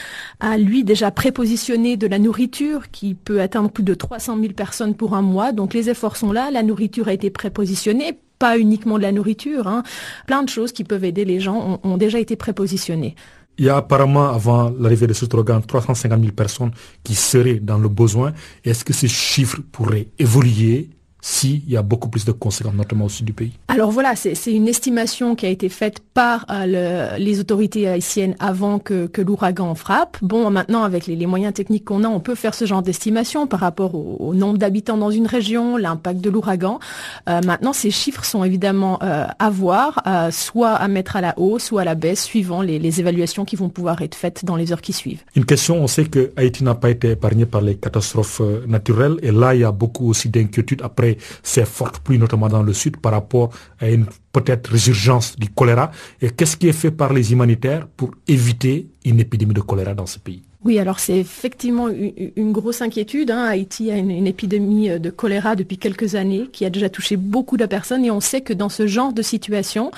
[0.41, 4.95] a lui déjà prépositionné de la nourriture qui peut atteindre plus de 300 000 personnes
[4.95, 5.53] pour un mois.
[5.53, 6.51] Donc les efforts sont là.
[6.51, 9.85] La nourriture nourriture a été prépositionnée, pas uniquement de la nourriture, hein.
[10.27, 13.15] plein de choses qui peuvent aider les gens ont, déjà été prépositionnées.
[13.57, 16.73] Il y a apparemment, avant l'arrivée de ce organe, 350 000 personnes
[17.05, 18.33] qui seraient dans le besoin.
[18.65, 20.91] Est-ce que ces chiffres pourraient évoluer?
[21.25, 24.53] S'il y a beaucoup plus de conséquences, notamment au sud du pays Alors voilà, c'est
[24.53, 30.19] une estimation qui a été faite par euh, les autorités haïtiennes avant que, l'ouragan frappe.
[30.21, 33.61] Bon, maintenant, avec les, moyens techniques qu'on a, on peut faire ce genre d'estimation par
[33.61, 36.81] rapport au, nombre d'habitants dans une région, l'impact de l'ouragan.
[37.29, 41.71] Euh, maintenant, ces chiffres sont évidemment euh, à voir, soit à mettre à la hausse
[41.71, 44.73] ou à la baisse, suivant les, les, évaluations qui vont pouvoir être faites dans les
[44.73, 45.23] heures qui suivent.
[45.37, 49.31] Une question, on sait que Haïti n'a pas été épargné par les catastrophes naturelles, et
[49.31, 51.12] là, il y a beaucoup aussi d'inquiétudes après
[51.43, 55.49] c'est ces fortes pluies, notamment dans le sud, par rapport à une peut-être résurgence du
[55.49, 55.91] choléra.
[56.21, 60.07] Et qu'est-ce qui est fait par les humanitaires pour éviter une épidémie de choléra dans
[60.07, 60.43] ce pays?
[60.65, 63.33] Oui, alors c'est effectivement une, grosse inquiétude.
[63.33, 63.47] Hein.
[63.47, 67.57] Haïti a une, épidémie euh, de choléra depuis quelques années qui a déjà touché beaucoup
[67.57, 69.91] de personnes et on sait que dans ce genre de situation,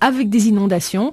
[0.00, 1.12] avec des inondations,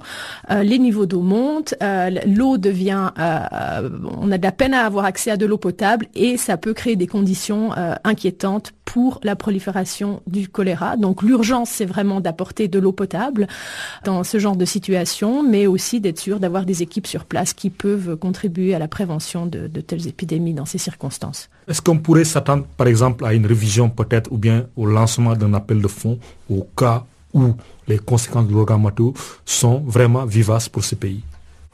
[0.50, 5.04] euh, les niveaux d'eau montent, euh, l'eau devient, on a de la peine à avoir
[5.04, 7.70] accès à de l'eau potable et ça peut créer des conditions
[8.04, 10.96] inquiétantes pour la prolifération du choléra.
[10.96, 13.46] Donc l'urgence, c'est vraiment d'apporter de l'eau potable
[14.04, 17.68] dans ce genre de situation, mais aussi d'être sûr d'avoir des équipes sur place qui
[17.68, 21.50] peuvent contribuer à la prévention de, telles épidémies dans ces circonstances.
[21.68, 25.52] Est-ce qu'on pourrait s'attendre, par exemple, à une révision peut-être ou bien au lancement d'un
[25.52, 26.18] appel de fonds
[26.48, 27.04] au cas
[27.36, 27.54] où
[27.86, 28.82] les conséquences de l'ouragan
[29.44, 31.22] sont vraiment vivaces pour ce pays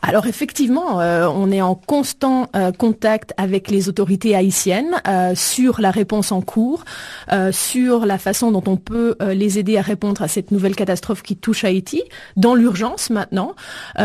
[0.04, 5.80] alors effectivement, euh, on est en constant euh, contact avec les autorités haïtiennes euh, sur
[5.80, 6.84] la réponse en cours,
[7.52, 11.36] sur la façon dont on peut les aider à répondre à cette nouvelle catastrophe qui
[11.36, 12.02] touche Haïti,
[12.36, 13.54] dans l'urgence maintenant.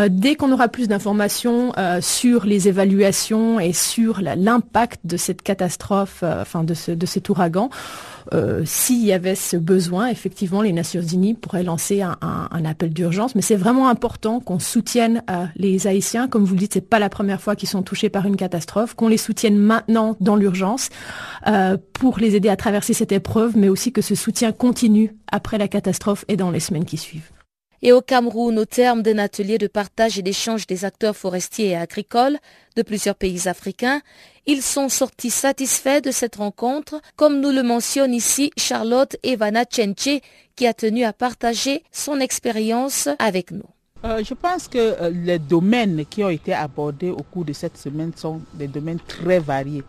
[0.08, 6.62] dès qu'on aura plus d'informations sur les évaluations et sur l'impact de cette catastrophe, enfin
[6.64, 7.70] de, ce, de cet ouragan,
[8.34, 12.16] euh, s'il y avait ce besoin, effectivement, les Nations Unies pourraient lancer un,
[12.64, 13.34] appel d'urgence.
[13.34, 16.28] Mais c'est vraiment important qu'on soutienne euh, les Haïtiens.
[16.28, 18.94] Comme vous le dites, c'est pas la première fois qu'ils sont touchés par une catastrophe.
[18.94, 20.90] Qu'on les soutienne maintenant dans l'urgence
[21.46, 25.58] euh, pour les aider à traverser cette épreuve, mais aussi que ce soutien continue après
[25.58, 27.30] la catastrophe et dans les semaines qui suivent.
[27.80, 31.76] Et au Cameroun, au terme d'un atelier de partage et d'échange des acteurs forestiers et
[31.76, 32.38] agricoles
[32.76, 34.00] de plusieurs pays africains,
[34.48, 40.20] ils sont sortis satisfaits de cette rencontre, comme nous le mentionne ici Charlotte Evana Chenche,
[40.56, 43.68] qui a tenu à partager son expérience avec nous.
[44.04, 47.76] euh, Je pense que euh, les domaines qui ont été abordés au cours de cette
[47.76, 49.84] semaine sont des domaines très variés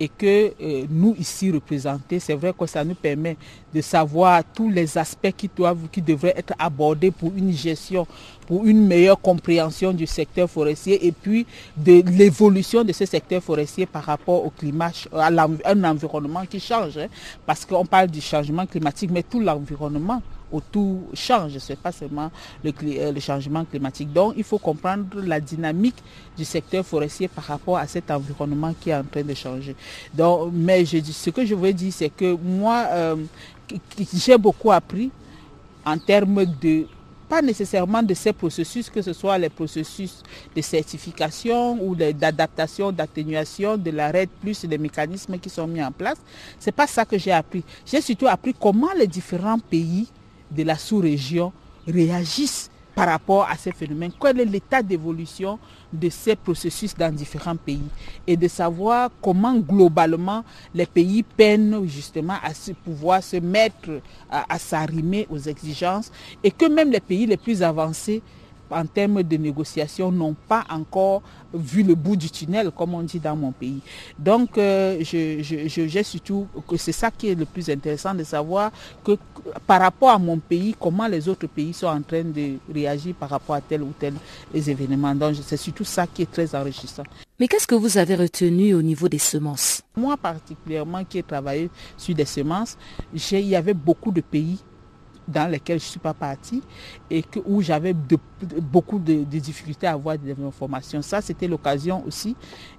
[0.00, 3.36] et que euh, nous ici représentés, c'est vrai que ça nous permet
[3.72, 8.06] de savoir tous les aspects qui doivent, qui devraient être abordés pour une gestion,
[8.46, 13.86] pour une meilleure compréhension du secteur forestier et puis de l'évolution de ce secteur forestier
[13.86, 15.28] par rapport au climat, à
[15.64, 17.06] un environnement qui change, hein.
[17.46, 20.22] parce qu'on parle du changement climatique, mais tout l'environnement
[20.60, 22.30] tout change, ce n'est pas seulement
[22.64, 24.12] euh, le, changement climatique.
[24.12, 25.96] Donc il faut comprendre la dynamique
[26.36, 29.74] du secteur forestier par rapport à cet environnement qui est en train de changer.
[30.12, 33.16] Donc, mais je, ce que je veux dire, c'est que moi, euh,
[34.14, 35.10] j'ai beaucoup appris
[35.84, 36.86] en termes de
[37.28, 40.22] pas nécessairement de ces processus, que ce soit les processus
[40.54, 45.90] de certification ou d'adaptation, d'atténuation de la RED, plus les mécanismes qui sont mis en
[45.90, 46.18] place.
[46.58, 47.64] C'est pas ça que j'ai appris.
[47.86, 50.06] J'ai surtout appris comment les différents pays
[50.56, 51.52] de la sous-région
[51.86, 55.58] réagissent par rapport à ces phénomènes, quel est l'état d'évolution
[55.92, 57.82] de ces processus dans différents pays
[58.26, 62.50] et de savoir comment globalement les pays peinent justement à
[62.84, 66.12] pouvoir se mettre à, à s'arrimer aux exigences
[66.42, 68.22] et que même les pays les plus avancés
[68.70, 71.22] en termes de négociation n'ont pas encore
[71.52, 73.80] vu le bout du tunnel, comme on dit dans mon pays.
[74.18, 78.72] Donc, euh, je, j'ai surtout que c'est ça qui est le plus intéressant de savoir
[79.04, 79.16] que
[79.66, 83.30] par rapport à mon pays, comment les autres pays sont en train de réagir par
[83.30, 84.14] rapport à tel ou tel
[84.54, 85.14] événement.
[85.14, 87.04] Donc, c'est surtout ça qui est très enrichissant.
[87.38, 89.82] Mais qu'est-ce que vous avez retenu au niveau des semences?
[89.96, 92.76] Moi particulièrement qui ai travaillé sur des semences,
[93.12, 94.58] il y avait beaucoup de pays
[95.26, 96.62] dans lesquels je ne suis pas partie
[97.10, 101.02] et que, où j'avais beaucoup de, difficultés à avoir des informations.
[101.02, 102.36] Ça, c'était l'occasion aussi.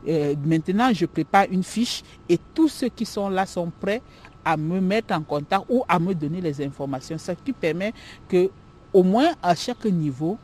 [0.08, 4.02] Euh, maintenant, je prépare une fiche et tous ceux qui sont là sont prêts
[4.44, 7.18] à me mettre en contact ou à me donner les informations.
[7.18, 7.94] Ce qui permet
[8.28, 8.50] que,
[8.94, 10.38] au moins à chaque niveau,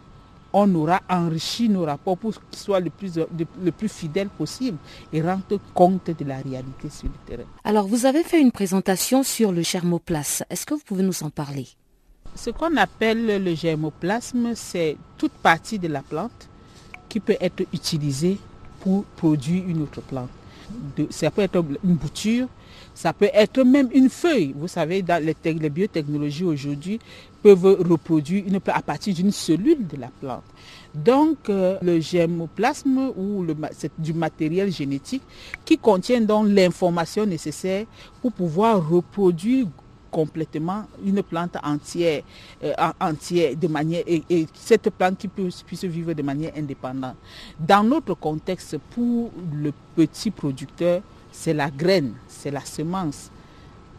[0.54, 4.78] on aura enrichi nos rapports pour qu'ils soient le plus, le, plus fidèles possible
[5.14, 7.48] et rendre compte de la réalité sur le terrain.
[7.64, 10.46] Alors, vous avez fait une présentation sur le germoplasme.
[10.50, 11.68] Est-ce que vous pouvez nous en parler?
[12.36, 16.48] Ce qu'on appelle le germoplasme, c'est toute partie de la plante
[17.10, 18.38] qui peut être utilisée
[18.80, 20.30] pour produire une autre plante.
[21.10, 22.48] ça peut être une bouture,
[22.94, 24.54] ça peut être même une feuille.
[24.58, 27.00] Vous savez, dans les, biotechnologies aujourd'hui
[27.44, 30.44] peuvent reproduire une, à partir d'une cellule de la plante.
[30.94, 35.24] Donc, euh, le germoplasme ou c'est du matériel génétique
[35.66, 37.86] qui contient donc l'information nécessaire
[38.22, 39.68] pour pouvoir reproduire
[40.12, 42.22] complètement une plante entière,
[42.64, 43.54] euh, entière
[44.06, 47.16] et, cette plante qui puisse vivre de manière indépendante.
[47.60, 53.32] Dans notre contexte, pour le petit producteur, c'est la graine, c'est la semence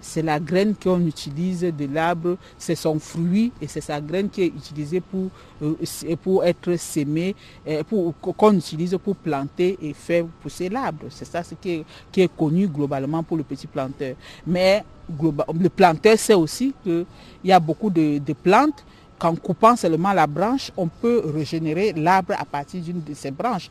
[0.03, 4.43] c'est la graine qu'on utilise de l'arbre, c'est son fruit et c'est sa graine qui
[4.43, 5.31] est utilisée pour,
[5.63, 5.77] euh,
[6.23, 7.35] pour être sémée,
[7.69, 11.07] euh, pour, qu'on utilise pour planter et faire pousser l'arbre.
[11.09, 14.17] C'est ça ce qui est, qui est connu globalement pour le petit planteur.
[14.47, 14.85] Mais
[15.19, 17.07] le planteur sait aussi qu'il
[17.45, 18.85] y a beaucoup de plantes
[19.23, 23.71] qu'en coupant seulement la branche, on peut régénérer l'arbre à partir d'une de ses branches.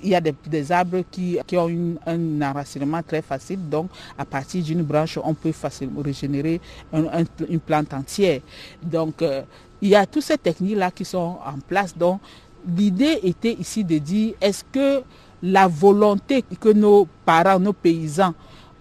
[0.00, 4.82] Il y a des, arbres qui, ont un enracinement très facile, donc à partir d'une
[4.84, 6.60] branche, on peut facilement régénérer
[6.92, 8.40] une plante entière.
[8.80, 9.42] Donc, euh,
[9.82, 11.96] il y a toutes ces techniques-là qui sont en place.
[11.96, 12.20] Donc,
[12.64, 15.02] l'idée était ici de dire, est-ce que
[15.42, 18.34] la volonté que nos parents, nos paysans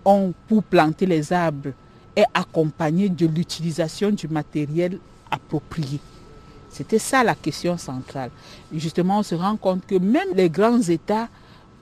[0.06, 1.70] ont pour planter les arbres
[2.16, 5.00] est accompagnée de l'utilisation du matériel
[5.32, 6.00] approprié.
[6.70, 8.32] C'était ça la question centrale.
[8.74, 11.30] justement, on se rend compte que même les grands États,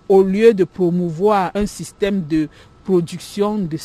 [0.08, 2.48] au lieu de promouvoir un système de
[2.84, 3.78] production de,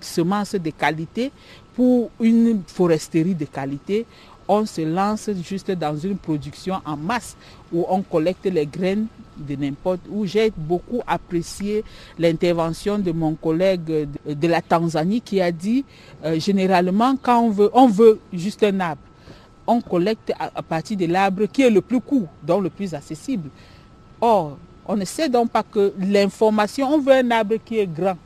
[0.00, 1.32] semences de qualité
[1.74, 4.04] pour une foresterie de qualité,
[4.48, 7.36] on se lance juste dans une production en masse
[7.72, 9.06] où on collecte les graines
[9.36, 10.24] de n'importe où.
[10.26, 11.84] J'ai beaucoup apprécié
[12.18, 15.84] l'intervention de mon collègue de, la Tanzanie qui a dit
[16.24, 19.02] euh, généralement quand on veut, on veut juste un arbre.
[19.66, 23.50] On collecte à, partir de l'arbre qui est le plus court, donc le plus accessible.
[24.20, 28.16] Or, on ne sait donc pas que l'information, on veut un arbre qui est grand,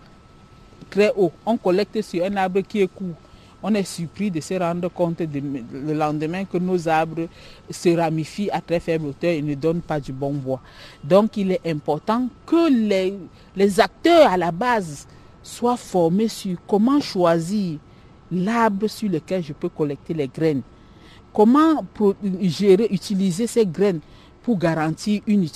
[0.90, 1.32] très haut.
[1.46, 3.14] On collecte sur un arbre qui est court
[3.62, 7.28] on est surpris de se rendre compte le lendemain que nos arbres
[7.70, 10.60] se ramifient à très faible hauteur et ne donnent pas du bon bois.
[11.04, 12.70] Donc il est important que
[13.56, 15.06] les, acteurs à la base
[15.42, 17.78] soient formés sur comment choisir
[18.32, 20.62] l'arbre sur lequel je peux collecter les graines.
[21.32, 21.84] Comment
[22.42, 24.00] gérer, utiliser ces graines
[24.42, 25.46] pour garantir une,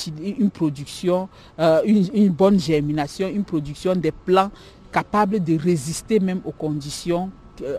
[0.50, 4.50] production, euh, une, une bonne germination, une production des plants
[4.92, 7.30] capables de résister même aux conditions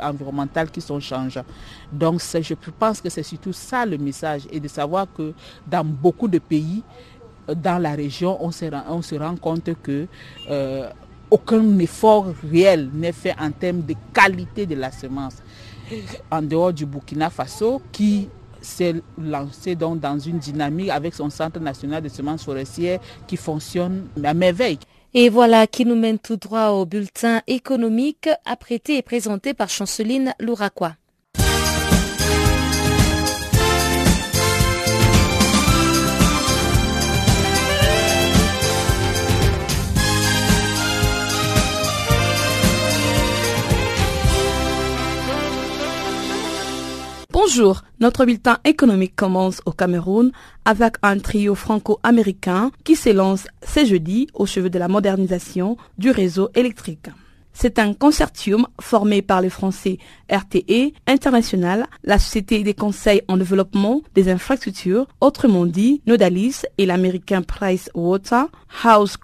[0.02, 1.46] environnementales qui sont changeantes.
[1.92, 5.34] Donc je pense que c'est surtout ça le message et de savoir que
[5.68, 6.84] dans beaucoup de pays,
[7.50, 10.08] euh, dans la région, on se rend, on se rend compte que
[11.30, 15.38] aucun effort réel n'est fait en termes de qualité de la semence.
[16.32, 18.30] En dehors du Burkina Faso, qui
[18.62, 24.08] s'est lancé donc dans une dynamique avec son Centre national de semences forestières qui fonctionne
[24.24, 24.80] à merveille.
[25.18, 30.34] Et voilà qui nous mène tout droit au bulletin économique apprêté et présenté par Chanceline
[30.40, 30.98] Louraquois.
[47.38, 50.32] Bonjour, notre bulletin économique commence au Cameroun
[50.64, 56.48] avec un trio franco-américain qui s'élance ce jeudi au cheveu de la modernisation du réseau
[56.56, 57.10] électrique.
[57.52, 59.98] C'est un consortium formé par les Français
[60.32, 67.42] RTE International, la Société des conseils en développement des infrastructures, autrement dit Nodalis et l'américain
[67.42, 68.46] Price Water
[68.82, 69.18] House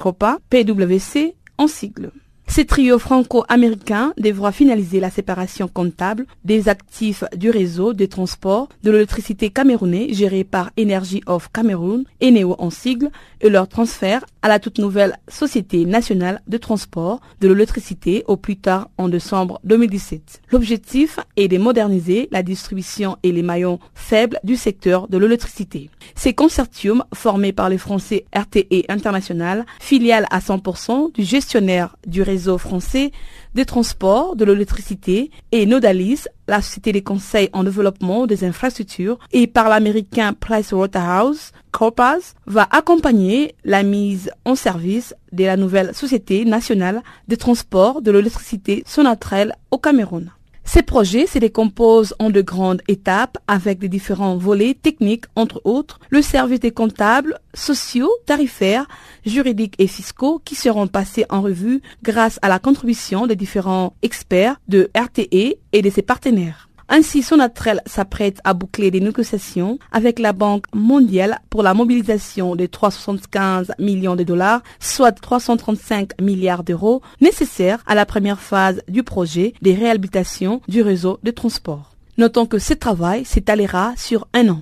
[0.50, 2.12] PwC en sigle.
[2.54, 8.92] Ce trio franco-américain devra finaliser la séparation comptable des actifs du réseau de transport de
[8.92, 14.60] l'électricité camerounais géré par Energy of Cameroon, ENEO en sigle, et leur transfert à la
[14.60, 20.42] toute nouvelle Société nationale de transport de l'électricité au plus tard en décembre 2017.
[20.52, 25.90] L'objectif est de moderniser la distribution et les maillons faibles du secteur de l'électricité.
[26.16, 32.41] Ces consortiums formés par les Français RTE International, filiale à 100% du gestionnaire du réseau
[32.58, 33.12] français
[33.54, 39.48] des transports, de l'électricité et Nodalis, la société des conseils en développement des infrastructures, et
[39.48, 47.02] par l'américain Pricewaterhouse Coopers, va accompagner la mise en service de la nouvelle société nationale
[47.28, 50.32] des transports de l'électricité Sonatrel au Cameroun.
[50.74, 56.00] Ces projets se décomposent en de grandes étapes avec des différents volets techniques, entre autres
[56.10, 58.88] le service des comptables, sociaux, tarifaires,
[59.26, 64.62] juridiques et fiscaux qui seront passés en revue grâce à la contribution des différents experts
[64.70, 66.70] de RTE et de ses partenaires.
[66.94, 72.66] Ainsi, Sonatrel s'apprête à boucler des négociations avec la Banque mondiale pour la mobilisation de
[72.66, 79.54] 375 millions de dollars, soit 335 milliards d'euros, nécessaires à la première phase du projet
[79.62, 81.96] de réhabilitation du réseau de transport.
[82.18, 84.62] Notons que ce travail s'étalera sur un an.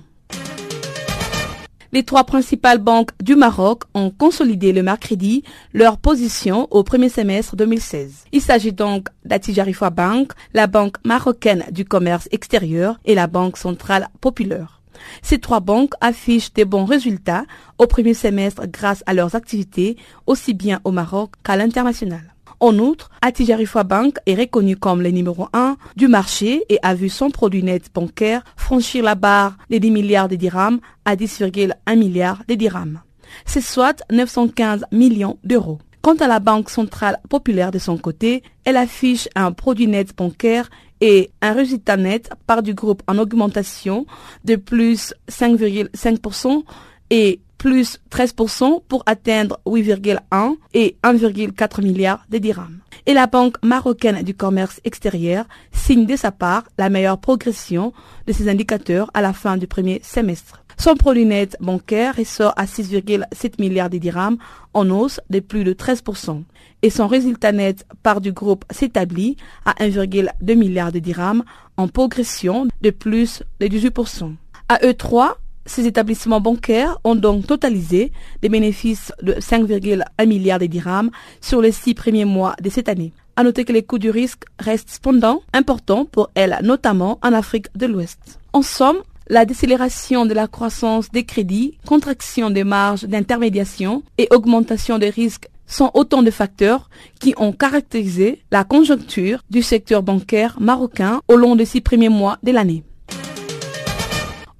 [1.92, 5.42] Les trois principales banques du Maroc ont consolidé le mercredi
[5.74, 8.26] leur position au premier semestre 2016.
[8.30, 14.08] Il s'agit donc d'Atijarifa Bank, la banque marocaine du commerce extérieur et la Banque centrale
[14.20, 14.80] populaire.
[15.22, 17.44] Ces trois banques affichent des bons résultats
[17.78, 19.96] au premier semestre grâce à leurs activités
[20.28, 22.22] aussi bien au Maroc qu'à l'international.
[22.60, 27.08] En outre, Atijarifa Bank est reconnu comme le numéro 1 du marché et a vu
[27.08, 32.42] son produit net bancaire franchir la barre des 10 milliards de dirhams à 10,1 milliards
[32.46, 33.00] de dirhams.
[33.46, 35.78] C'est soit 915 millions d'euros.
[36.02, 40.68] Quant à la Banque centrale populaire de son côté, elle affiche un produit net bancaire
[41.00, 44.04] et un résultat net par du groupe en augmentation
[44.44, 46.62] de plus 5,5%
[47.10, 52.78] et plus 13% pour atteindre 8,1 et 1,4 milliards de dirhams.
[53.04, 57.92] Et la Banque marocaine du commerce extérieur signe de sa part la meilleure progression
[58.26, 60.64] de ses indicateurs à la fin du premier semestre.
[60.78, 64.38] Son produit net bancaire ressort à 6,7 milliards de dirhams
[64.72, 66.42] en hausse de plus de 13%.
[66.80, 69.36] Et son résultat net par du groupe s'établit
[69.66, 71.44] à 1,2 milliard de dirhams
[71.76, 74.32] en progression de plus de 18%.
[74.70, 75.34] À E3,
[75.70, 78.12] ces établissements bancaires ont donc totalisé
[78.42, 81.10] des bénéfices de 5,1 milliards de dirhams
[81.40, 83.12] sur les six premiers mois de cette année.
[83.36, 87.68] À noter que les coûts du risque restent cependant importants pour elles, notamment en Afrique
[87.76, 88.40] de l'Ouest.
[88.52, 88.98] En somme,
[89.28, 95.48] la décélération de la croissance des crédits, contraction des marges d'intermédiation et augmentation des risques
[95.66, 96.90] sont autant de facteurs
[97.20, 102.38] qui ont caractérisé la conjoncture du secteur bancaire marocain au long des six premiers mois
[102.42, 102.82] de l'année.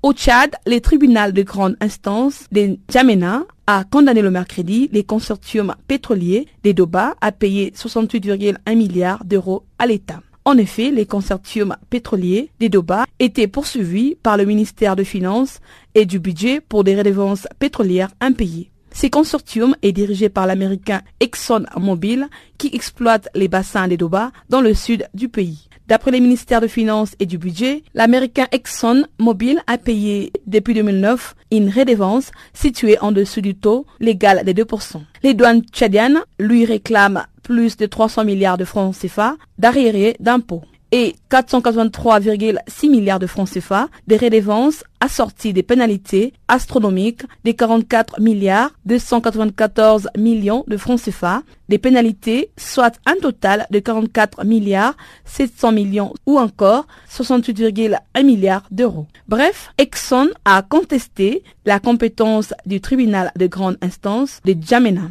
[0.03, 5.75] Au Tchad, le tribunal de grande instance de Djamena a condamné le mercredi les consortiums
[5.89, 10.23] pétroliers des Doba à payer 68,1 milliards d'euros à l'État.
[10.47, 15.61] En effet, les consortiums pétroliers des Doba étaient poursuivis par le ministère des Finances
[15.95, 18.71] et du Budget pour des redevances pétrolières impayées.
[18.95, 22.27] Ce consortium est dirigé par l'américain ExxonMobil
[22.57, 25.69] qui exploite les bassins des Doba dans le sud du pays.
[25.91, 31.69] D'après les ministères de Finances et du Budget, l'américain ExxonMobil a payé depuis 2009 une
[31.69, 35.01] redevance située en dessous du taux légal des 2%.
[35.25, 40.63] Les douanes tchadiennes lui réclament plus de 300 milliards de francs CFA d'arriérés d'impôts.
[40.93, 48.71] Et 483,6 milliards de francs CFA, des redevances assorties des pénalités astronomiques des 44 milliards
[48.85, 56.13] 294 millions de francs CFA, des pénalités soit un total de 44 milliards 700 millions
[56.27, 59.07] ou encore 68,1 milliards d'euros.
[59.29, 65.11] Bref, Exxon a contesté la compétence du tribunal de grande instance de Djamena.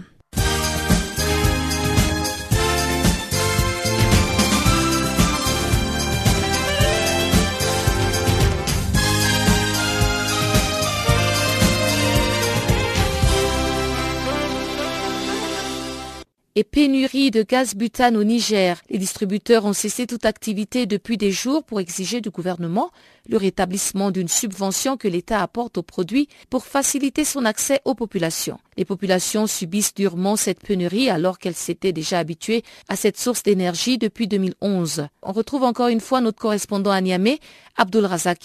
[16.56, 18.82] Et pénurie de gaz butane au Niger.
[18.89, 22.91] Les distributeurs ont cessé toute activité depuis des jours pour exiger du gouvernement
[23.30, 28.60] le rétablissement d'une subvention que l'État apporte aux produits pour faciliter son accès aux populations.
[28.78, 33.97] Les populations subissent durement cette pénurie alors qu'elles s'étaient déjà habituées à cette source d'énergie
[33.97, 35.08] depuis 2011.
[35.22, 37.39] On retrouve encore une fois notre correspondant à Niamey,
[37.78, 38.39] Abdul Razak.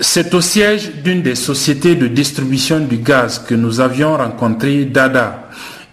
[0.00, 5.48] C'est au siège d'une des sociétés de distribution du gaz que nous avions rencontré Dada.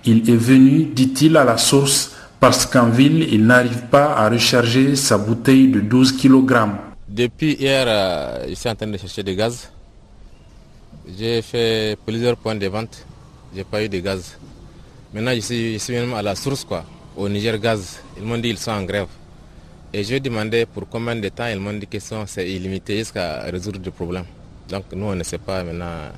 [0.06, 4.95] Il est venu, dit-il, à la source parce qu'en ville, il n'arrive pas à recharger
[4.95, 6.70] sa bouteille de 12 kg.
[7.08, 9.70] Depuis hier, euh, je suis en train de chercher du gaz.
[11.20, 13.06] J'ai fait plusieurs points de vente.
[13.52, 14.38] Je n'ai pas eu de gaz.
[15.14, 15.41] Maintenant, je
[15.78, 16.84] suis, même à la source, quoi,
[17.16, 17.99] au Niger Gaz.
[18.18, 19.08] Ils m'ont dit qu'ils sont en grève.
[19.93, 21.47] Et je demandé pour combien de temps.
[21.47, 24.26] Ils m'ont dit que c'est illimité jusqu'à résoudre le problème.
[24.68, 26.10] Donc, nous, on ne sait pas maintenant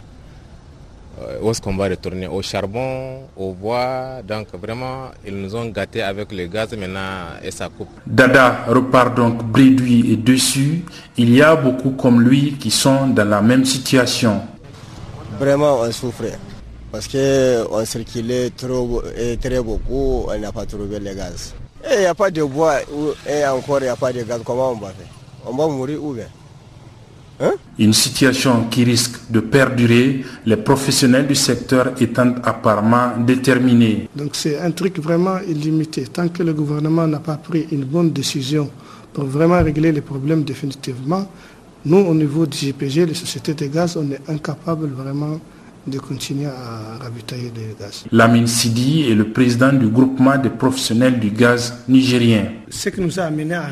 [1.42, 2.28] où est-ce qu'on va retourner?
[2.28, 4.22] Au charbon, au bois.
[4.28, 7.90] Donc vraiment, ils nous ont gâtés avec le gaz maintenant et ça coupe.
[8.06, 10.84] Dada repart donc bréduit et dessus.
[11.18, 14.42] Il y a beaucoup comme lui qui sont dans la même situation.
[15.40, 16.38] Vraiment, on souffrait.
[16.92, 21.56] Parce qu'on circulait trop, et très beaucoup, on n'a pas trouvé le gaz.
[21.84, 22.76] Et il n'y a pas de bois
[23.28, 24.42] et encore il n'y a pas de gaz.
[24.46, 25.08] Comment on va faire?
[25.46, 26.28] On va mourir où bien?
[27.40, 27.54] Hein?
[27.80, 34.08] Une situation qui risque de perdurer, les professionnels du secteur étant apparemment déterminés.
[34.16, 36.04] Donc c'est un truc vraiment illimité.
[36.06, 38.70] Tant que le gouvernement n'a pas pris une bonne décision
[39.14, 41.28] pour vraiment régler les problèmes définitivement,
[41.86, 45.40] nous au niveau du GPG, les sociétés de gaz, on est incapable vraiment
[45.86, 48.06] de continuer à ravitailler le gaz.
[48.12, 52.46] Lamine Sidi est le président du groupement des professionnels du gaz nigérien.
[52.70, 53.68] Ce qui nous a amené à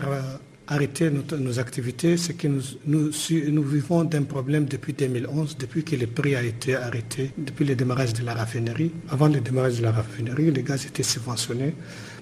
[0.71, 6.35] arrêter nos activités, c'est que nous, vivons d'un problème depuis 2011, depuis que le prix
[6.35, 8.91] a été arrêté, depuis le démarrage de la raffinerie.
[9.09, 11.75] Avant le démarrage de la raffinerie, le gaz était subventionné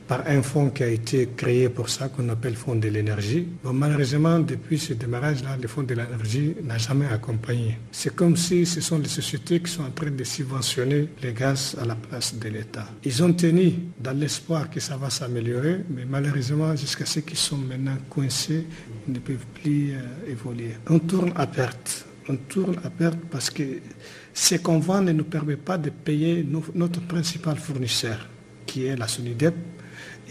[0.09, 3.47] par un fonds qui a été créé pour ça, qu'on appelle Fonds de l'énergie.
[3.63, 7.77] Bon, malheureusement, depuis ce démarrage-là, le Fonds de l'énergie n'a jamais accompagné.
[7.91, 11.77] C'est comme si ce sont les sociétés qui sont en train de subventionner le gaz
[11.79, 12.87] à la place de l'État.
[13.05, 17.57] Ils ont tenu dans l'espoir que ça va s'améliorer, mais malheureusement, jusqu'à ce qu'ils sont
[17.57, 18.65] maintenant coincés,
[19.07, 20.71] ils ne peuvent plus euh, évoluer.
[20.89, 22.07] On tourne à perte.
[22.27, 23.63] On tourne à perte parce que
[24.33, 26.43] ce qu'on vend ne nous permet pas de payer
[26.73, 28.27] notre principal fournisseur,
[28.65, 29.53] qui est la Sonidep,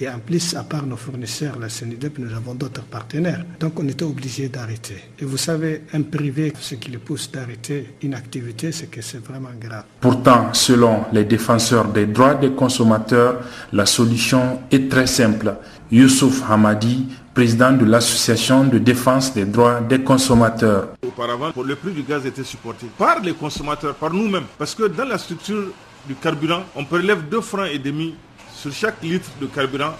[0.01, 3.45] et en plus, à part nos fournisseurs, la CNIDEP, nous avons d'autres partenaires.
[3.59, 4.97] Donc on était obligé d'arrêter.
[5.19, 9.25] Et vous savez, un privé, ce qui le pousse d'arrêter une activité, c'est que c'est
[9.25, 9.85] vraiment grave.
[10.01, 13.41] Pourtant, selon les défenseurs des droits des consommateurs,
[13.73, 15.57] la solution est très simple.
[15.91, 20.91] Youssouf Hamadi, président de l'association de défense des droits des consommateurs.
[21.07, 24.45] Auparavant, le prix du gaz était supporté par les consommateurs, par nous-mêmes.
[24.59, 25.73] Parce que dans la structure
[26.07, 28.15] du carburant, on prélève 2 francs et demi
[28.59, 29.95] sur chaque litre de carburant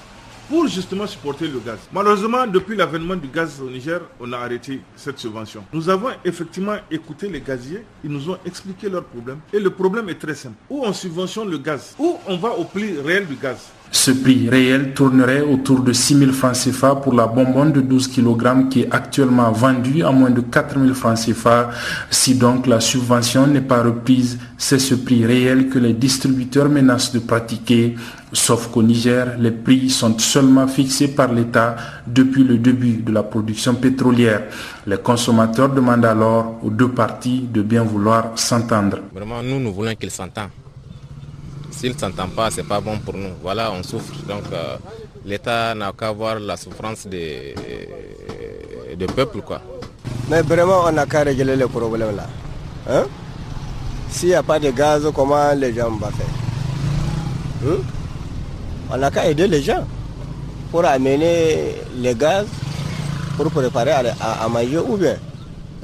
[0.49, 1.79] pour justement supporter le gaz.
[1.93, 5.63] Malheureusement, depuis l'avènement du gaz au Niger, on a arrêté cette subvention.
[5.73, 9.39] Nous avons effectivement écouté les gaziers, ils nous ont expliqué leurs problèmes.
[9.53, 10.57] Et le problème est très simple.
[10.71, 13.69] Ou on subventionne le gaz, ou on va au prix réel du gaz.
[13.91, 18.09] Ce prix réel tournerait autour de 6 000 francs CFA pour la bonbonne de 12
[18.09, 21.71] kg qui est actuellement vendue à moins de 4 000 francs CFA.
[22.11, 27.13] Si donc la subvention n'est pas reprise, c'est ce prix réel que les distributeurs menacent
[27.13, 27.95] de pratiquer.
[28.33, 31.77] Sauf qu'au Niger, les prix sont seulement fixés par l'État
[32.07, 34.43] depuis le début de la production pétrolière.
[34.87, 38.99] Les consommateurs demandent alors aux deux parties de bien vouloir s'entendre.
[39.15, 40.51] Vraiment, nous, nous voulons qu'ils s'entendent.
[41.79, 43.31] S'ils ne s'entendent pas, ce n'est pas bon pour nous.
[43.41, 44.13] Voilà, on souffre.
[44.27, 44.77] Donc euh,
[45.25, 47.55] l'État n'a qu'à voir la souffrance des,
[48.99, 49.43] des peuples.
[49.43, 49.61] Quoi.
[50.29, 52.27] Mais vraiment, on n'a qu'à régler le problème là.
[52.91, 53.05] Hein?
[54.11, 56.27] S'il n'y a pas de gaz, comment les gens vont faire?
[57.65, 57.77] Hein?
[58.91, 59.87] On n'a qu'à aider les gens
[60.73, 62.47] pour amener le gaz,
[63.37, 65.15] pour préparer à, manger ou bien.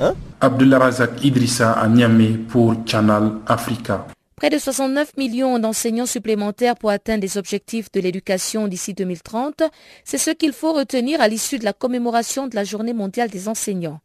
[0.01, 0.15] Hein?
[0.41, 4.07] Abdullah Razak Idrissa à Niamey pour Channel Africa.
[4.37, 9.63] Près de 69 millions d'enseignants supplémentaires pour atteindre les objectifs de l'éducation d'ici 2030,
[10.05, 13.49] c'est ce qu'il faut retenir à l'issue de la commémoration de la Journée mondiale des
[13.49, 14.01] enseignants.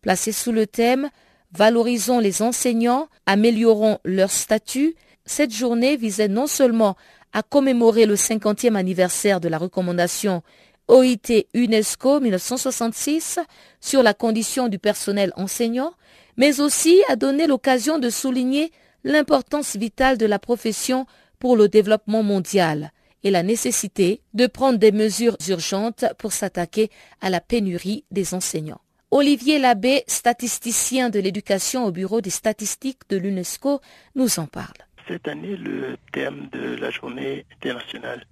[0.00, 1.10] Placé sous le thème
[1.52, 4.94] Valorisons les enseignants, améliorons leur statut,
[5.26, 6.96] cette journée visait non seulement
[7.34, 10.42] à commémorer le 50e anniversaire de la recommandation
[10.88, 13.38] OIT UNESCO 1966
[13.80, 15.92] sur la condition du personnel enseignant,
[16.36, 18.72] mais aussi à donner l'occasion de souligner
[19.04, 21.06] l'importance vitale de la profession
[21.38, 22.92] pour le développement mondial
[23.24, 26.90] et la nécessité de prendre des mesures urgentes pour s'attaquer
[27.20, 28.80] à la pénurie des enseignants.
[29.10, 33.80] Olivier Labbé, statisticien de l'éducation au Bureau des statistiques de l'UNESCO,
[34.14, 34.72] nous en parle.
[35.06, 38.24] Cette année, le thème de la journée internationale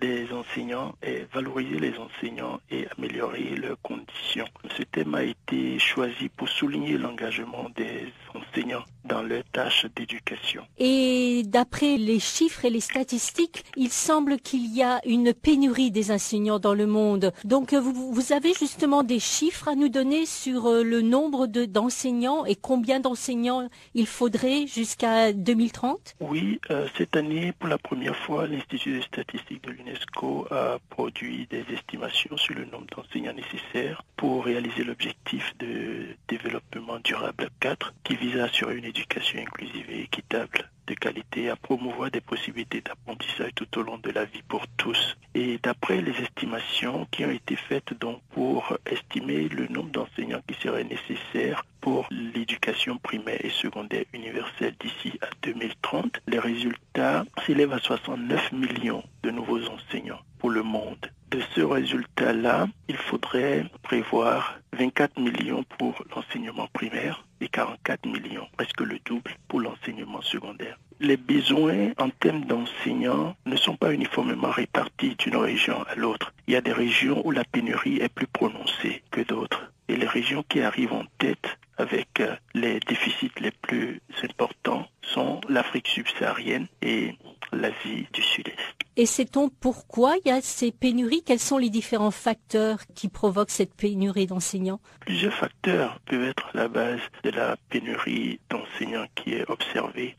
[0.00, 4.46] des enseignants est valoriser les enseignants et améliorer leurs conditions.
[4.76, 10.62] Ce thème a été choisi pour souligner l'engagement des enseignants dans leurs tâches d'éducation.
[10.78, 16.10] Et d'après les chiffres et les statistiques, il semble qu'il y a une pénurie des
[16.10, 17.32] enseignants dans le monde.
[17.44, 22.44] Donc vous, vous avez justement des chiffres à nous donner sur euh, le nombre d'enseignants
[22.44, 28.46] et combien d'enseignants il faudrait jusqu'à 2030 Oui, euh, cette année, pour la première fois,
[28.46, 34.44] l'Institut de statistiques de l'UNESCO a produit des estimations sur le nombre d'enseignants nécessaires pour
[34.44, 40.70] réaliser l'objectif de développement durable 4 qui vise à assurer une éducation inclusive et équitable
[40.86, 45.16] de qualité, à promouvoir des possibilités d'apprentissage tout au long de la vie pour tous.
[45.34, 50.54] Et d'après les estimations qui ont été faites donc pour estimer le nombre d'enseignants qui
[50.60, 57.78] seraient nécessaires pour l'éducation primaire et secondaire universelle d'ici à 2030, les résultats s'élèvent à
[57.78, 61.10] 69 millions de nouveaux enseignants pour le monde.
[61.30, 68.80] De ce résultat-là, il faudrait prévoir 24 millions pour l'enseignement primaire et 44 millions, presque
[68.80, 70.78] le double pour l'enseignement secondaire.
[71.00, 76.32] Les besoins en termes d'enseignants ne sont pas uniformément répartis d'une région à l'autre.
[76.46, 79.72] Il y a des régions où la pénurie est plus prononcée que d'autres.
[79.88, 85.40] Et les régions qui arrivent en tête avec euh, les déficits les plus importants sont
[85.48, 87.14] l'Afrique subsaharienne et
[87.52, 88.56] l'Asie du Sud-Est.
[88.96, 91.22] Et sait-on pourquoi il y a ces pénuries?
[91.22, 94.80] Quels sont les différents facteurs qui provoquent cette pénurie d'enseignants?
[95.00, 100.16] Plusieurs facteurs peuvent être la base de la pénurie d'enseignants qui est observée.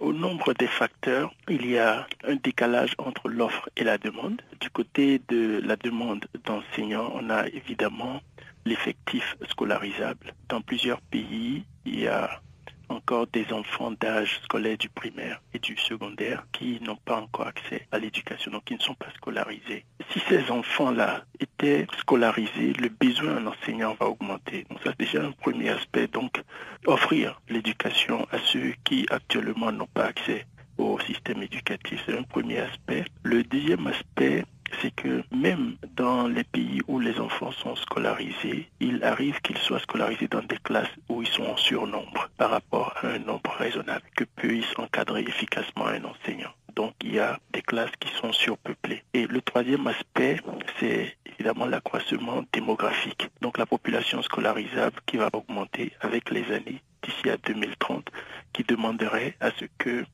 [0.00, 4.40] Au nombre des facteurs, il y a un décalage entre l'offre et la demande.
[4.60, 8.20] Du côté de la demande d'enseignants, on a évidemment
[8.66, 10.34] l'effectif scolarisable.
[10.48, 12.42] Dans plusieurs pays, il y a
[12.88, 17.86] encore des enfants d'âge scolaire du primaire et du secondaire qui n'ont pas encore accès
[17.90, 19.84] à l'éducation, donc qui ne sont pas scolarisés.
[20.10, 24.66] Si ces enfants-là étaient scolarisés, le besoin en enseignant va augmenter.
[24.68, 26.06] Donc ça, c'est déjà un premier aspect.
[26.08, 26.42] Donc,
[26.86, 30.46] offrir l'éducation à ceux qui actuellement n'ont pas accès
[30.78, 33.04] au système éducatif, c'est un premier aspect.
[33.22, 34.44] Le deuxième aspect,
[34.80, 39.80] c'est que même dans les pays où les enfants sont scolarisés, il arrive qu'ils soient
[39.80, 44.04] scolarisés dans des classes où ils sont en surnombre par rapport à un nombre raisonnable
[44.16, 46.52] que puisse encadrer efficacement un enseignant.
[46.74, 49.02] Donc il y a des classes qui sont surpeuplées.
[49.14, 50.40] Et le troisième aspect,
[50.78, 53.28] c'est évidemment l'accroissement démographique.
[53.40, 58.10] Donc la population scolarisable qui va augmenter avec les années d'ici à 2030,
[58.52, 60.04] qui demanderait à ce que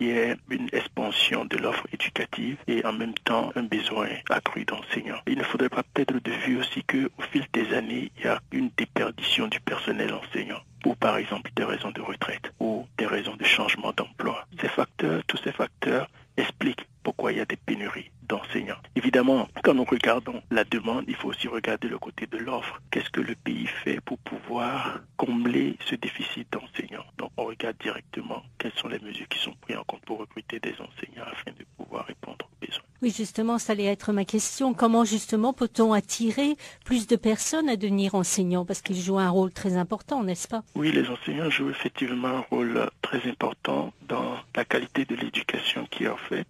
[0.00, 4.64] il y a une expansion de l'offre éducative et en même temps un besoin accru
[4.64, 5.20] d'enseignants.
[5.26, 8.40] Il ne faudrait pas perdre de vue aussi qu'au fil des années, il y a
[8.50, 13.36] une déperdition du personnel enseignant ou par exemple des raisons de retraite ou des raisons
[13.36, 14.44] de changement d'emploi.
[14.60, 18.78] Ces facteurs, tous ces facteurs expliquent pourquoi il y a des pénuries d'enseignants.
[18.96, 22.80] Évidemment, quand nous regardons la demande, il faut aussi regarder le côté de l'offre.
[22.90, 27.04] Qu'est-ce que le pays fait pour pouvoir combler ce déficit d'enseignants?
[27.18, 30.60] Donc on regarde directement quelles sont les mesures qui sont prises en compte pour recruter
[30.60, 32.84] des enseignants afin de pouvoir répondre aux besoins.
[33.02, 34.74] Oui, justement, ça allait être ma question.
[34.74, 38.64] Comment justement peut-on attirer plus de personnes à devenir enseignants?
[38.64, 40.62] Parce qu'ils jouent un rôle très important, n'est-ce pas?
[40.76, 46.04] Oui, les enseignants jouent effectivement un rôle très important dans la qualité de l'éducation qui
[46.04, 46.46] est en fait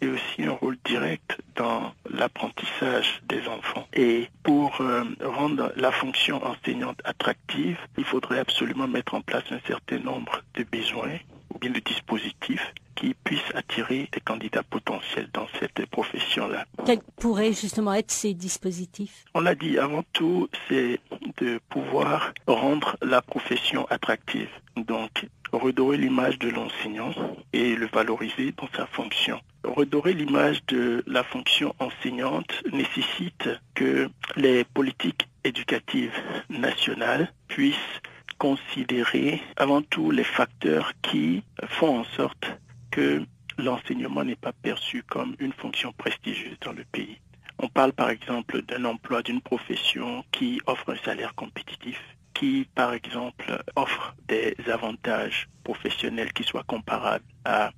[0.00, 3.86] et aussi un rôle direct dans l'apprentissage des enfants.
[3.92, 9.60] Et pour euh, rendre la fonction enseignante attractive, il faudrait absolument mettre en place un
[9.66, 11.18] certain nombre de besoins
[11.56, 16.64] bien de dispositifs qui puissent attirer des candidats potentiels dans cette profession-là.
[16.86, 19.24] Quels pourraient justement être ces dispositifs?
[19.34, 20.98] On l'a dit, avant tout, c'est
[21.36, 24.48] de pouvoir rendre la profession attractive.
[24.76, 27.12] Donc, redorer l'image de l'enseignant
[27.52, 29.40] et le valoriser dans sa fonction.
[29.62, 36.14] Redorer l'image de la fonction enseignante nécessite que les politiques éducatives
[36.48, 38.00] nationales puissent
[38.38, 42.46] considérer avant tout les facteurs qui font en sorte
[42.90, 43.22] que
[43.58, 47.18] l'enseignement n'est pas perçu comme une fonction prestigieuse dans le pays.
[47.58, 51.98] On parle par exemple d'un emploi, d'une profession qui offre un salaire compétitif,
[52.34, 57.70] qui par exemple offre des avantages professionnels qui soient comparables à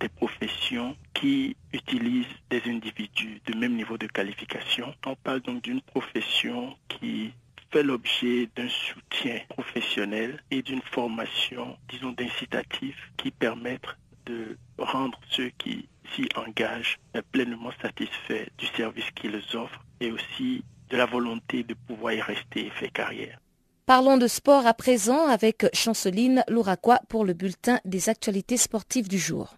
[0.00, 4.94] des professions qui utilisent des individus de même niveau de qualification.
[5.06, 7.32] On parle donc d'une profession qui
[7.70, 13.96] fait l'objet d'un soutien professionnel et d'une formation, disons, d'incitatifs qui permettent
[14.26, 16.98] de rendre ceux qui s'y engagent
[17.32, 22.66] pleinement satisfaits du service qu'ils offrent et aussi de la volonté de pouvoir y rester
[22.66, 23.38] et faire carrière.
[23.86, 29.18] Parlons de sport à présent avec Chanceline Louraquois pour le bulletin des actualités sportives du
[29.18, 29.56] jour.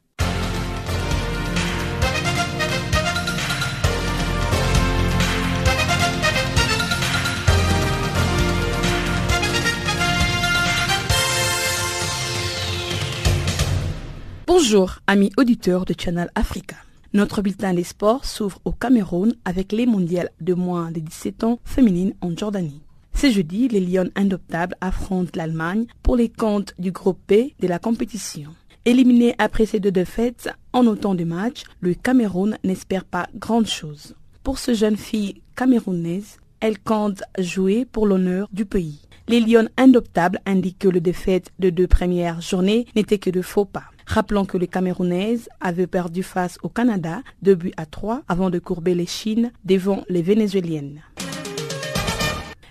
[14.48, 16.76] Bonjour, amis auditeurs de Channel Africa.
[17.12, 21.58] Notre bulletin des sports s'ouvre au Cameroun avec les mondiales de moins de 17 ans
[21.66, 22.80] féminines en Jordanie.
[23.12, 27.78] Ce jeudi, les Lions indoptables affrontent l'Allemagne pour les comptes du groupe B de la
[27.78, 28.54] compétition.
[28.86, 34.14] Éliminé après ces deux défaites en autant de matchs, le Cameroun n'espère pas grand-chose.
[34.44, 39.02] Pour ce jeune fille camerounaise, elle compte jouer pour l'honneur du pays.
[39.28, 43.66] Les Lions indoptables indiquent que le défaite de deux premières journées n'était que de faux
[43.66, 43.90] pas.
[44.08, 48.58] Rappelons que les Camerounaises avaient perdu face au Canada 2 buts à 3 avant de
[48.58, 51.02] courber les Chines devant les Vénézuéliennes.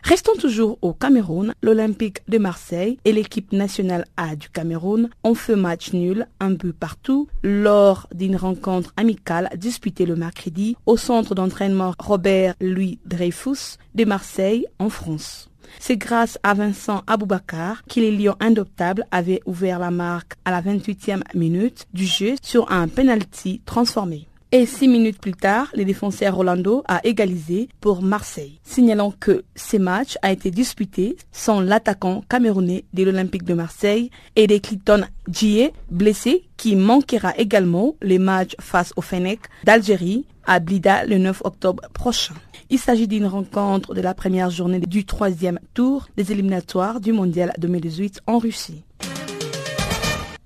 [0.02, 1.54] Restons toujours au Cameroun.
[1.62, 6.74] L'Olympique de Marseille et l'équipe nationale A du Cameroun ont fait match nul, un but
[6.74, 14.06] partout, lors d'une rencontre amicale disputée le mercredi au centre d'entraînement Robert Louis Dreyfus de
[14.06, 15.52] Marseille en France.
[15.80, 20.62] C'est grâce à Vincent Aboubakar que les Lions indoptables avaient ouvert la marque à la
[20.62, 24.28] 28e minute du jeu sur un penalty transformé.
[24.54, 29.76] Et six minutes plus tard, le défenseur Rolando a égalisé pour Marseille, signalant que ce
[29.76, 35.70] match a été disputé sans l'attaquant camerounais de l'Olympique de Marseille et de Clinton Djie,
[35.92, 41.84] blessé, qui manquera également les matchs face au Fennec d'Algérie à Blida le 9 octobre
[41.94, 42.34] prochain.
[42.70, 47.54] Il s'agit d'une rencontre de la première journée du troisième tour des éliminatoires du Mondial
[47.60, 48.84] 2018 en Russie.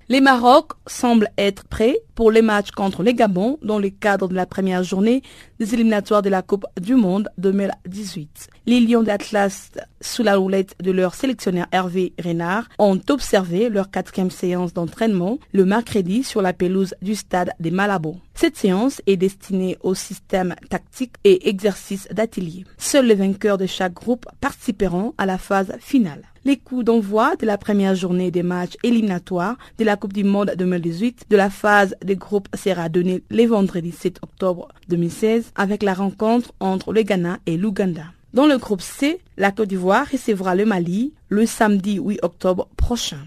[0.08, 4.34] Les Maroc semblent être prêts pour les matchs contre les Gabon dans le cadre de
[4.34, 5.22] la première journée
[5.58, 8.50] des éliminatoires de la Coupe du Monde 2018.
[8.64, 14.30] Les Lions d'Atlas, sous la roulette de leur sélectionneur Hervé Renard, ont observé leur quatrième
[14.30, 18.18] séance d'entraînement le mercredi sur la pelouse du stade des Malabo.
[18.34, 22.64] Cette séance est destinée au système tactique et exercice d'atelier.
[22.78, 26.22] Seuls les vainqueurs de chaque groupe participeront à la phase finale.
[26.44, 30.54] Les coups d'envoi de la première journée des matchs éliminatoires de la Coupe du Monde
[30.56, 35.94] 2018 de la phase des groupes sera donné le vendredi 7 octobre 2016 avec la
[35.94, 38.04] rencontre entre le Ghana et l'Ouganda.
[38.34, 43.18] Dans le groupe C, la Côte d'Ivoire recevra le Mali le samedi 8 octobre prochain.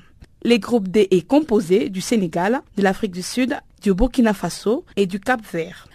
[0.44, 5.06] Le groupe D est composé du Sénégal, de l'Afrique du Sud, du Burkina Faso et
[5.06, 5.88] du Cap Vert.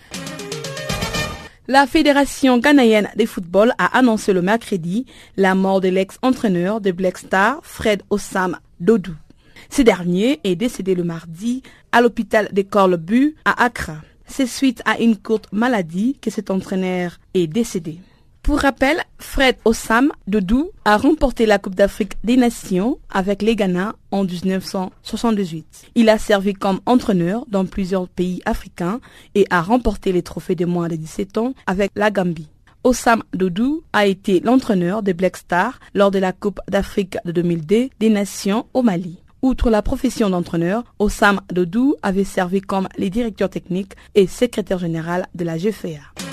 [1.66, 5.06] La Fédération ghanéenne de football a annoncé le mercredi
[5.36, 9.14] la mort de l'ex-entraîneur de Black Star, Fred Osam Dodou.
[9.70, 13.96] Ce dernier est décédé le mardi à l'hôpital de Corlebu à Accra.
[14.26, 17.98] C'est suite à une courte maladie que cet entraîneur est décédé.
[18.42, 23.94] Pour rappel, Fred Osam Dodou a remporté la Coupe d'Afrique des Nations avec les Ghana
[24.10, 25.88] en 1978.
[25.94, 29.00] Il a servi comme entraîneur dans plusieurs pays africains
[29.34, 32.48] et a remporté les trophées de moins de 17 ans avec la Gambie.
[32.82, 37.90] Osam Dodou a été l'entraîneur des Black Stars lors de la Coupe d'Afrique de 2002
[38.00, 39.18] des Nations au Mali.
[39.42, 45.26] Outre la profession d'entraîneur, Osam Dodou avait servi comme les directeurs techniques et secrétaire général
[45.34, 46.29] de la GFA.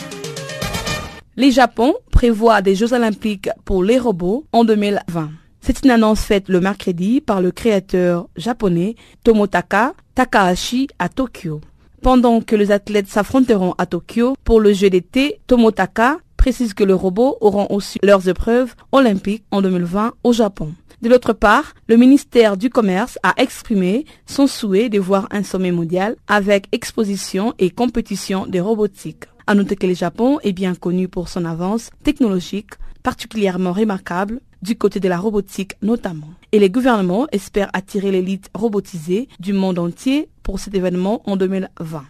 [1.40, 5.30] Les Japon prévoient des Jeux olympiques pour les robots en 2020.
[5.62, 11.62] C'est une annonce faite le mercredi par le créateur japonais Tomotaka Takahashi à Tokyo.
[12.02, 16.94] Pendant que les athlètes s'affronteront à Tokyo pour le jeu d'été, Tomotaka précise que les
[16.94, 20.74] robots auront aussi leurs épreuves olympiques en 2020 au Japon.
[21.04, 25.72] De l'autre part, le ministère du Commerce a exprimé son souhait de voir un sommet
[25.72, 29.26] mondial avec exposition et compétition de robotique.
[29.50, 32.72] À noter que le Japon est bien connu pour son avance technologique
[33.02, 36.28] particulièrement remarquable du côté de la robotique notamment.
[36.52, 42.04] Et les gouvernements espèrent attirer l'élite robotisée du monde entier pour cet événement en 2020.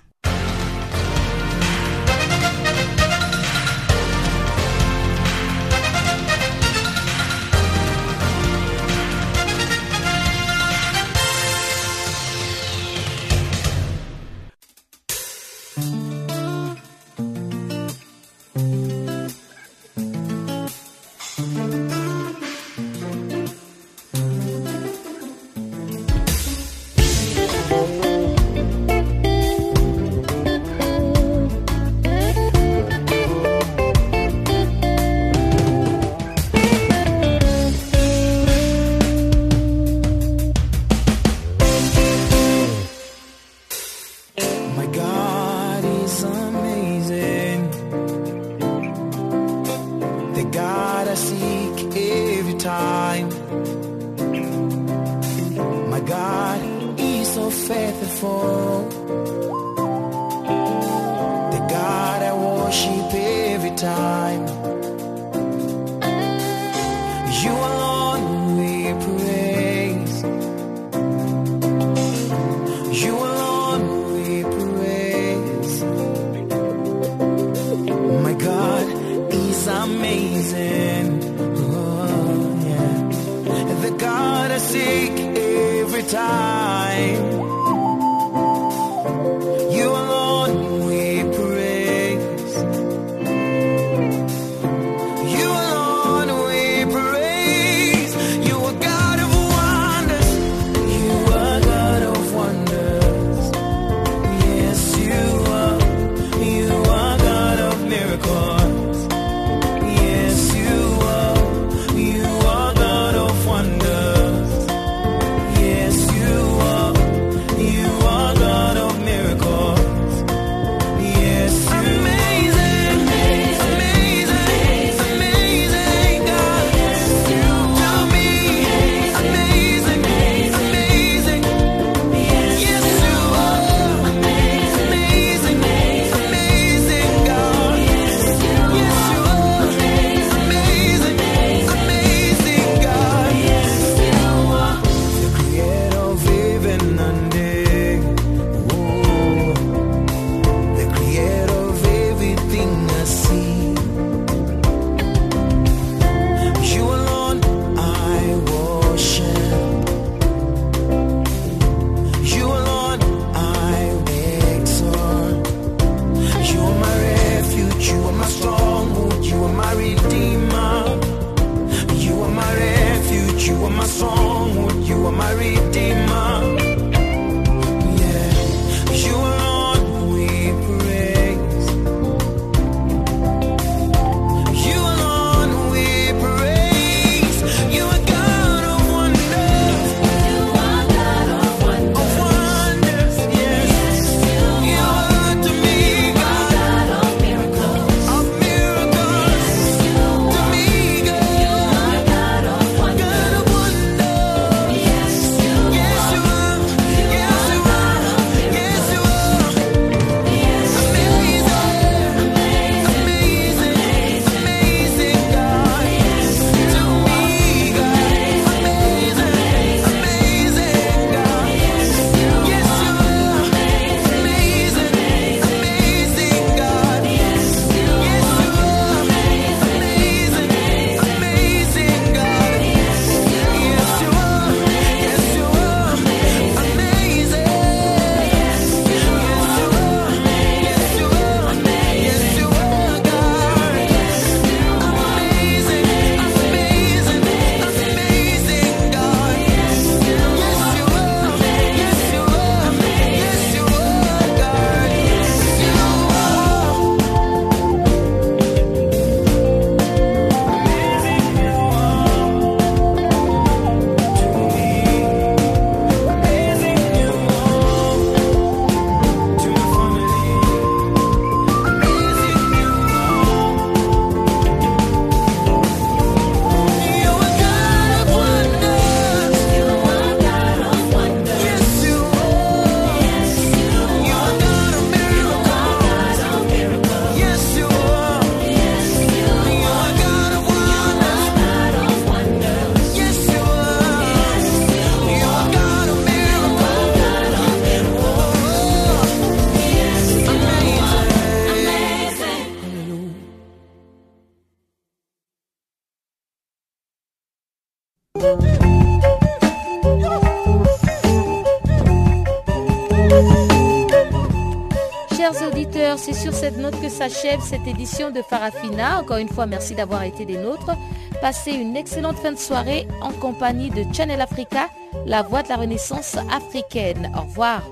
[316.48, 319.02] cette note que s'achève cette édition de Farafina.
[319.02, 320.72] Encore une fois, merci d'avoir été des nôtres.
[321.20, 324.70] Passez une excellente fin de soirée en compagnie de Channel Africa,
[325.06, 327.12] la voix de la renaissance africaine.
[327.18, 327.64] Au revoir.